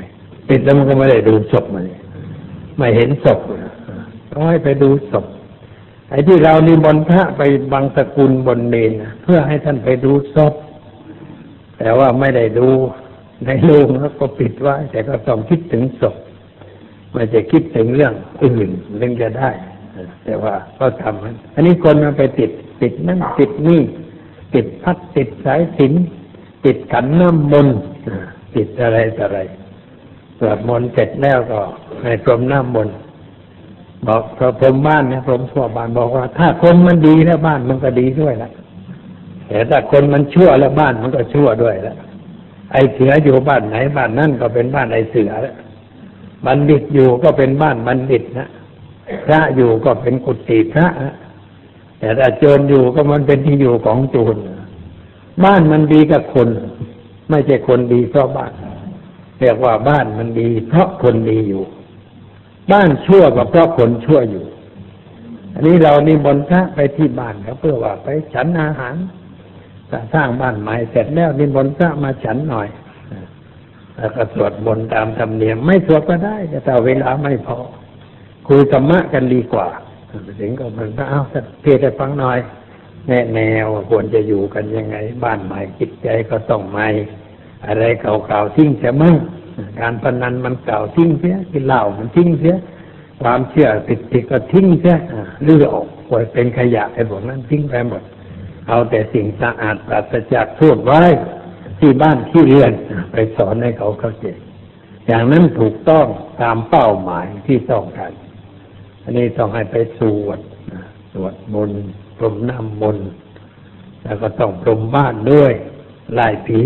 [0.49, 1.86] ปิดแล้วมันก็ไม่ได้ดูศพมัน
[2.78, 3.39] ไม่เห็นศพ
[4.34, 5.25] ก็ให้ไปดูศพ
[6.09, 7.41] ไอ้ที่เรานิมนต์พระไป
[7.73, 8.91] บางสกุลบนเนน
[9.23, 10.53] เพื่อให้ท่านไปดูศพ
[11.79, 12.67] แต่ว่าไม่ได้ดู
[13.45, 16.15] ในโรงแล้วก็ปิดไว้ แต่ก็ต้องคิดถึงศพ
[17.11, 18.13] ไม่จะคิดถึงเรื่อง
[18.43, 19.49] อื่นเรื่องจะได้
[20.25, 23.81] แต่ว่าก็ทำอันนี้คนมาไปติด ติดนั่นติดนี่
[24.53, 25.93] ติดพัดติดสายสิน
[26.65, 27.77] ติดขันน้ำมนต์
[28.55, 29.39] ติดอะไรต่ออะไร
[30.39, 31.59] สวดมนต์เสร็จแล้วก็
[32.01, 32.95] ให้พรมน้ำมนต์
[34.08, 38.51] บอกพอพรมบ้านเนี่ยพรมทั่วบ้านบอกว่า ถ้าคนมันดีแล้วบ้านมันก็ดีด้วยละ
[39.47, 41.95] แต่ถ้าคนมันชั่วแล้วบ้านมันก็ชั่วด้วยละ
[42.72, 45.56] ไอเสืออยู่บ้านไหนบ้านนั่นก็เป็นบ้านไอเสือล้ว
[46.45, 48.49] บัณฑิตอยู่ก็เป็นบ้านบัณฑิตนะ
[49.26, 50.88] พระอยู่ก็เป็นกุฏิพระ
[51.99, 54.36] แต่ถ้าโจรอยู่ก็มันเป็นที่อยู่ของโจร
[55.43, 56.47] บ้านมันดีกับคน
[57.30, 58.51] ไม่ใช่คนดีเพราะบ้าน
[59.39, 61.64] เรียกว่าบ้านมันดี เพราะคนดีอยู่
[62.72, 64.45] บ้านชั่วก็เพราะคนชั่วอยู่
[65.53, 68.95] อันนี้เรานี่บนพระไปที่บ้านเขาเพื่อว่าไปฉันอาหาร
[70.14, 72.68] สร้างบ้านใหม่เสร็จแล้วนิมนต์พระมาฉันหน่อย
[73.97, 77.57] แล้วก็สวดมนต์ตามธรรมเนียม ไม่สวดก็ได้แต่เวลาไม่พอ
[78.47, 79.68] คุยธรรมะกันดีกว่า
[80.39, 81.22] ถึงก็มันก็เอา
[81.64, 82.39] เทศให้ฟังหน่อย
[83.07, 86.88] แน่แนวควรจะอยู่กันยังไง บ้านใหม่จิตใจก็ต้องใหม่
[87.68, 89.16] อะไรเก่าๆทิ้งเสียมั่ง
[89.80, 92.56] การพนันมันเก่าทิ้งเสียกินเหล้ามันทิ้งเสีย
[93.22, 94.97] ความเชื่อผิดผิดก็ทิ้งเสีย
[95.47, 98.04] ลื้อออกปล่อยเป็นขยะไอ้พวกนั้นทิ้งไปหมด
[98.68, 101.01] เอาแต่สิ่งสะอาดปราศจากโทษไว้
[101.80, 102.72] ที่บ้านที่เรือน
[103.12, 104.26] ไปสอนให้เขาเข้าใจ
[105.08, 106.06] อย่างนั้นถูกต้อง
[106.41, 108.12] ตามเป้าหมายที่ต้องการ
[109.04, 110.39] อันนี้ต้องให้ไปสวด
[111.14, 111.84] สวดมนต์
[112.18, 113.10] พรมน้ำมนต์
[114.04, 115.54] แล้วก็ต้องพรมบ้านด้วย
[116.14, 116.62] ไล่ผี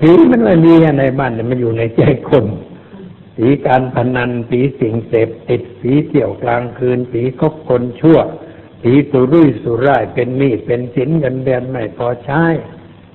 [0.00, 2.46] ผีมันไม่มีในบ้านมันอยู่ในใจคน
[3.36, 8.18] ผีการพนันผีสิ่งเสพติดผีเที่ยวกลางคืนผีคบคนชั่ว
[8.82, 12.42] ผีสุรุ่ยสุร่ายเป็นหนี้เป็นสินเงินเดือนไม่พอใช้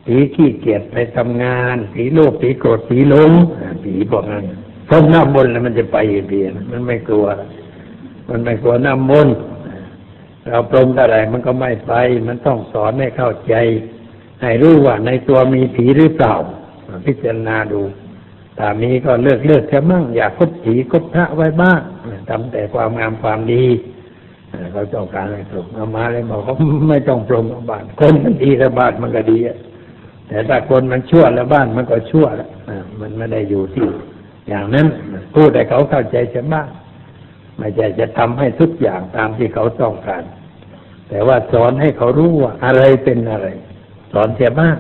[0.06, 3.32] ผีขี้เกียจไปทำงาน ผีโลภผีโกรธผีหลง
[3.84, 4.46] ผีพวกนั้น
[4.88, 5.98] พรมน้ำมนแล้วมันจะไป
[6.28, 7.28] เบียนมันไม่กลัว
[8.30, 9.28] มันไม่กลัวหน้ำมน
[10.48, 11.94] เราปรมอะไรมันก็ไม่ไป
[12.28, 13.56] มันต้องสอนให้เข้าใจ
[14.42, 16.36] ให้รู้ว่าในตัวมีผีหรือเปล่า
[17.08, 17.82] พิจารณาดู
[18.58, 21.82] ถ้ามีก็เลิกเลิกเถอะมั่งอย่าคบผีคบพระไว้บ้าง
[22.30, 23.66] ทำแต่ความงามความดี
[24.72, 26.54] เขาต้องการให้ปรมเอามาเลยบอกเขา
[26.90, 29.40] ไม่ต้องปรมบ้าน คนมันดีแล้วบ้านมันก็ดี
[30.28, 32.50] แต่ถ้าคนมันชั่วแล้วบ้านมันก็ชั่วแล้ว
[33.02, 33.88] มันไม่ได้อยู่ที่
[34.50, 34.88] อย่างนั้น
[35.36, 36.68] พูดให้เขาเข้าใจจะบ้าง
[37.58, 40.24] ไม่ใช่จะทำให้ทุกอย่างตามที่เขาต้องการ
[41.10, 43.48] แต่ว่าสอนให้เขารู้ว่าอะไรเป็นอะไร
[44.14, 44.78] สอนเสียมาก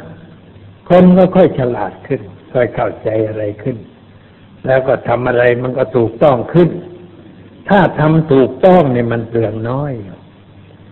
[0.87, 2.21] คนก็ค่อยฉลาดขึ้น
[2.53, 3.77] ค่อยเข้าใจอะไรขึ้น
[4.67, 6.69] แล้วก็ทำอะไรมันก็ถูกต้องขึ้น
[7.69, 9.91] ถ้าทำถูกต้องเนี่ยมันเปลืองน้อย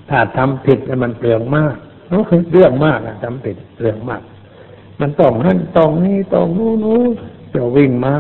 [0.10, 1.76] ถ้าทำผิดเนี่ยมันเปลืองมาก
[2.12, 4.22] ก็คือเรื่องมากอะทำผิดเปลืองมาก
[5.02, 7.12] มันต้องนั่นต้องนี้ต้องนู้นนู้น
[7.54, 8.14] จะวิ่งมา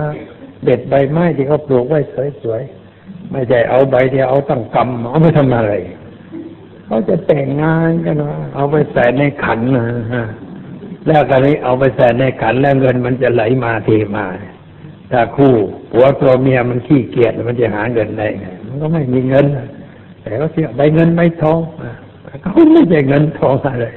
[0.63, 1.99] เด็ดใบไม้ที่เขาปลูกไว้
[2.41, 5.73] สวยๆไม่ใช่เอาใบเดียวเอาตั้งกำเอาไปทำอะไร
[6.85, 9.85] เขาจะแต่งงานกันนะเอาไปใส่ในขันนะ
[11.07, 14.25] แล้วกันนี้เอาไปใส่ในขันแล้วเงินมันจะไหลมาเทมา
[15.11, 15.53] ถ้าคู่
[15.91, 19.45] ผัวตัวเมียมันขี้เกียจมันจะหาเงินได้ไงมันก็ไม่มีเงิน
[20.21, 21.59] แต่เขาเสียใบเงินใบทอง
[22.41, 23.87] เขาไม่ใช่เงินทองอะไร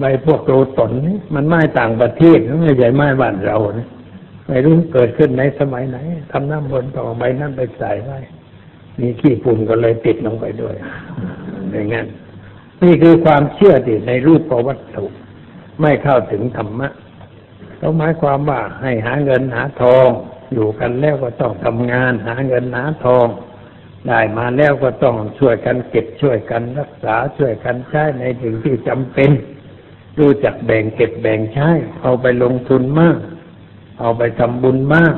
[0.00, 3.88] ใบพวกโรตนนี่มันไม้ต่างประเทศไม่ใช่ไม้บ้านเรานะ
[4.48, 5.98] ไม่รู้เกิดขึ้นในสมัยไหน
[6.32, 8.18] ทำน้ำบนต่อใบนั้นไปใส่ไว้
[9.00, 10.74] มีขี้ฝุ่นก็เลยติดลงไปด้วย
[11.72, 12.06] อย่างนั้น
[12.82, 15.06] นี่คือความเชื่อที่ในรูปประวัตถุ
[15.80, 16.88] ไม่เข้าถึงธรรมะ
[17.78, 20.08] เขาหมายความว่าให้หาเงินหาทอง
[20.52, 23.26] อยู่กันแล้วก็ต้องทำงาน หาเงินหาทอง
[24.08, 29.30] ได้มาแล้วก็ต้องช่วยกันเก็บช่วยกันรักษาช่วยกันใช้ในสิ่งที่จำเป็น
[30.18, 31.68] รู้จักแบ่งเก็บแบ่งใช้
[32.02, 33.18] เอาไปลงทุนมาก
[34.00, 35.14] เอาไปทำบุญมาก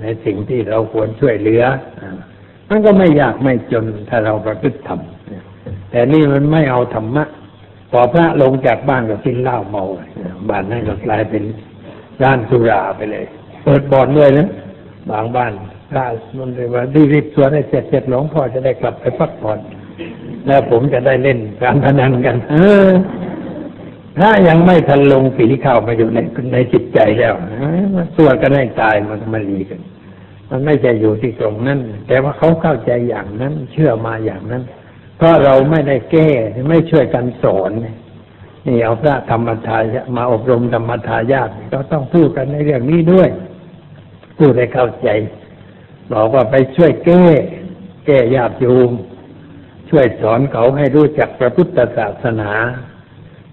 [0.00, 1.64] ในสิ่งที่เราควรช่วยเหลือ
[2.68, 7.24] มันก็ไม่ยากไม่จนถ้าเราประพฤติทำแต่นี่มันไม่เอาธรรมะ
[7.90, 9.84] พอพระลงจากบ้านก็กินเหล้าเมา
[10.50, 11.42] บ้านนั่นก็กลายเป็น
[12.22, 13.24] ร้านสุราไปเลย
[13.64, 14.48] เปิดบ่อนด้วยนะ
[15.10, 15.52] บางบ้าน
[15.96, 16.82] ร้านมันเลยว่า
[17.12, 19.58] รีบๆสวนให้เสร็จเสร็จหลวงพ่อจะได้กลับไปพักผ่อน
[20.46, 22.56] แล้วผมจะได้เล่นการพนันกัน เอ
[22.88, 22.90] อ
[24.18, 26.18] ถ้ายังไม่ทันลงฝีเข้ามาอยู่ใน
[26.52, 27.34] ในจิตใจแล้ว
[28.16, 29.80] ตัวก็ได้ตายมันมาลีกัน
[30.50, 31.78] มันไม่ใช่อยู่ที่ตรงนั้น
[32.08, 34.62] แต่ว่าเขาเข้าใจอย่างนั้น เชื่อมาอย่างนั้น
[35.18, 36.28] เพราะเราไม่ได้แก้
[36.68, 37.70] ไม่ช่วยกันสอน
[38.66, 39.82] นี่เอาพระธรรมทาย
[40.16, 43.28] มาอบรมธรรมทายาทก็ต้องพูดกันในเรื่องนี้ด้วย
[44.38, 45.08] พูดให้เข้าใจ
[46.12, 47.24] บอกว่าไปช่วยแก้
[48.06, 48.90] แก้ญาติโยม
[49.90, 52.52] ช่วยสอนเขาให้รู้จักพระพุทธศาสนา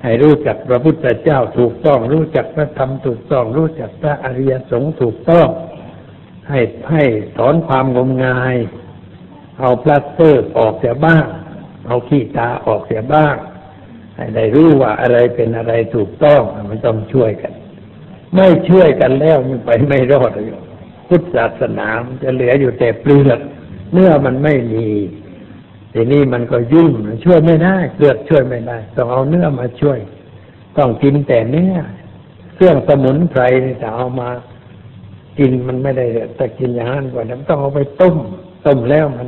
[0.04, 5.48] ให้รู้จักพระพุทธเจ้าถูกต้อง รู้จักพระธรรมถูกต้อง รู้จักพระอริยสงฆ์ถูกต้อง
[6.50, 6.60] ให้
[6.92, 7.04] ให้
[7.38, 8.56] สอนความงมงาย
[9.60, 11.26] เอาพลาสเตอร์ออกเสียบ้าง
[11.88, 13.36] เอาขี้ตาออกเสียบ้าง
[14.16, 17.54] ให้ได้รู้ว่าอะไรเป็นอะไรถูกต้องมันต้องช่วยกัน
[18.36, 20.48] ไม่ช่วยกันแล้วมันไปไม่รอดเลย
[21.08, 23.40] พุทธศาสนามจะเหลืออยู่แต่เปลือก
[23.94, 24.88] เนื้อมันไม่มี
[25.94, 26.92] ทีนี้มันก็ยุ่ง
[27.26, 30.00] ช่วยไม่ได้เลือดช่วยไม่ได้ต้องเอาเนื้อมาช่วย
[30.78, 31.74] ต้องกินแต่เนื้อ
[32.56, 34.30] เครื่องสมุนไพรนี่จะเอามา
[35.40, 36.06] กินมันไม่ได้
[36.38, 38.16] แต่กินอย่างนั้นกว่านั้นต้องเอาไปต้ม
[38.66, 39.28] ต้มแล้วมัน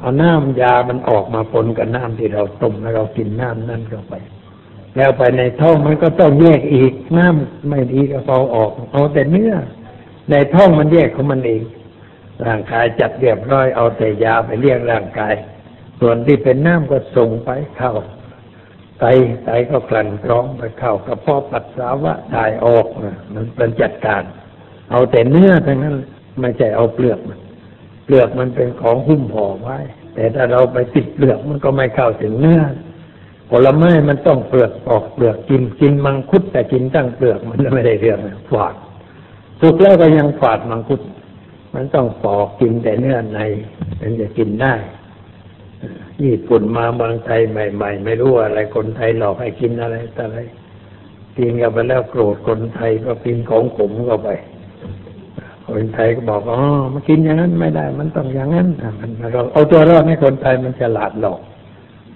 [0.00, 4.14] เอาน้ำยามันออกมาปนกับน้ำที่เราต้มแล้วเรากินน้ำนั่นเข้าไป
[4.96, 9.54] แล้วไปในท้องมันก็ต้องแยกอีกน้ำไม่ดีก็เอาออกเอาแต่เนื้อ
[10.30, 11.62] ในท้องมันแยกของมันเอง
[12.46, 15.34] ร่างกายจัดเรียบร้อยเอาแต่ยาไปเลี้ยงร่างกาย
[16.00, 17.94] ส่วนที่เป็นน้ำก็ส่งไปเข้า
[19.00, 19.04] ไต
[19.44, 22.86] ไตก็กลั่นกรองไปเข้ากระเพาะปัสสาวะถ่ายออก
[23.34, 24.22] มันเป็นจัดการ
[24.90, 25.94] เอาแต่เนื้อทั้งนั้น
[26.40, 27.38] ไม่ใช่เอาเปลือกมัน
[28.04, 29.78] เปลือกมันเป็นของหุ้มห่อไว้
[30.14, 32.62] แต่ถ้าเราไปติดเปลือกมันก็ไม่เข้าถึงเนื้อ
[33.50, 38.18] ผลไม้มันต้องเปลือกออกเปลือกกินกินมังคุดแต่กินตั้งเปลือกมันไม่ได้เรื่อง
[38.50, 38.74] ฝาด
[39.60, 41.00] สุกแล้วก็ยังฝาดมังคุด
[41.74, 43.40] มันต้องปอกกินแต่เนื้อใน
[44.00, 44.74] ถึงจะกินได้
[46.22, 50.38] ญี่ปุ่นมาเมืองไทยใหม่ ๆ ไม่รู้อะไรคนไทยหลอกให้กินอะไรแต่อะไร
[51.38, 54.30] กินกันไปแล้วโกรธคนไทยก็กินของขมเข้าไป
[55.66, 56.60] คนไทยก็บอกอ๋อ
[56.92, 58.68] มากินอย่างนั้นไม่ได้ มันต้องอย่างนั้น
[59.00, 61.40] มันเราเอาตัวรอดให้คนไทยมันฉลาดหลอก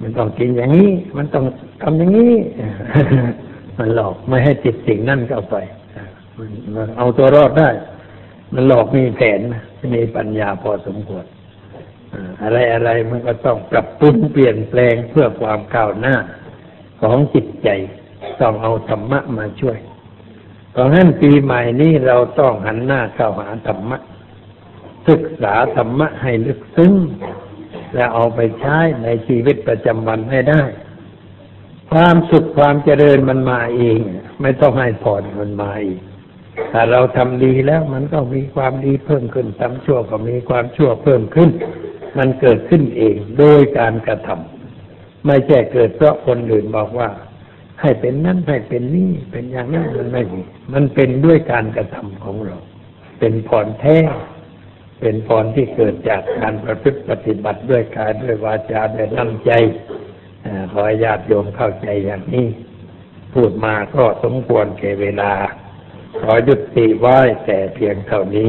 [0.02, 1.44] มันต้องกินอย่างนี้ มันต้อง
[1.82, 2.34] ทำอย่างนี้
[3.78, 5.56] มันหลอกไม่ให้ติดสิ่งนั่นเข้าไป
[6.74, 7.68] มันเอาตัวรอดได้
[8.54, 9.40] มันหลอกมีแผน
[9.94, 11.24] มีปัญญาพอสมควร
[12.42, 16.14] อะไรอะไรมันก็ต้องปรับปรุงเปลี่ยนแปลงเพื่อความก้าวหน้า
[17.00, 17.68] ของจิตใจ
[18.40, 19.78] ต้องเอาธรรมะมาช่วย
[20.78, 23.98] ราะงั้นปีใหม่นี้เราต้องหันหน้าเข้าหาธรรมะ
[25.08, 26.92] ศึกษาธรรมะให้ลึกซึ้ง
[27.94, 30.62] และเอาไปใช้ในชีวิตประจำวันให้ได้
[31.90, 34.00] ความสุขความเจริญมันมาเอง
[34.42, 36.02] ไม่ต้องให้ผ่อนมันมาเอง
[36.72, 41.50] ถ้าเราทำดีแล้วมันก็มีความดีเพิ่มขึ้นทำชั่วก็มีความชั่วเพิ่มขึ้น
[42.18, 47.08] มันเกิดขึ้นเองโดยการกระทำไม่ใช่เกิดเพราะคนอื่นบอกว่า
[47.80, 50.40] ให้เป็นนั่นให้เป็นนี่เป็นอย่างนั้นมันไม่มี
[50.72, 52.56] มันเป็นด้วยการกระทำของเรา
[53.18, 53.98] เป็นพรแท้
[55.00, 59.50] เป็นพรที่เกิดจากการประพฤติปฏิบัติด้วยกายด้วยวาจาด้วยน้ำใจ
[60.72, 62.46] ขอญาติโยมเข้าใจอย่างนี้
[63.34, 65.32] พูดมาก็สมควรแก่เวลา
[66.20, 68.48] ขอยุติไว้แต่เพียงเท่านี้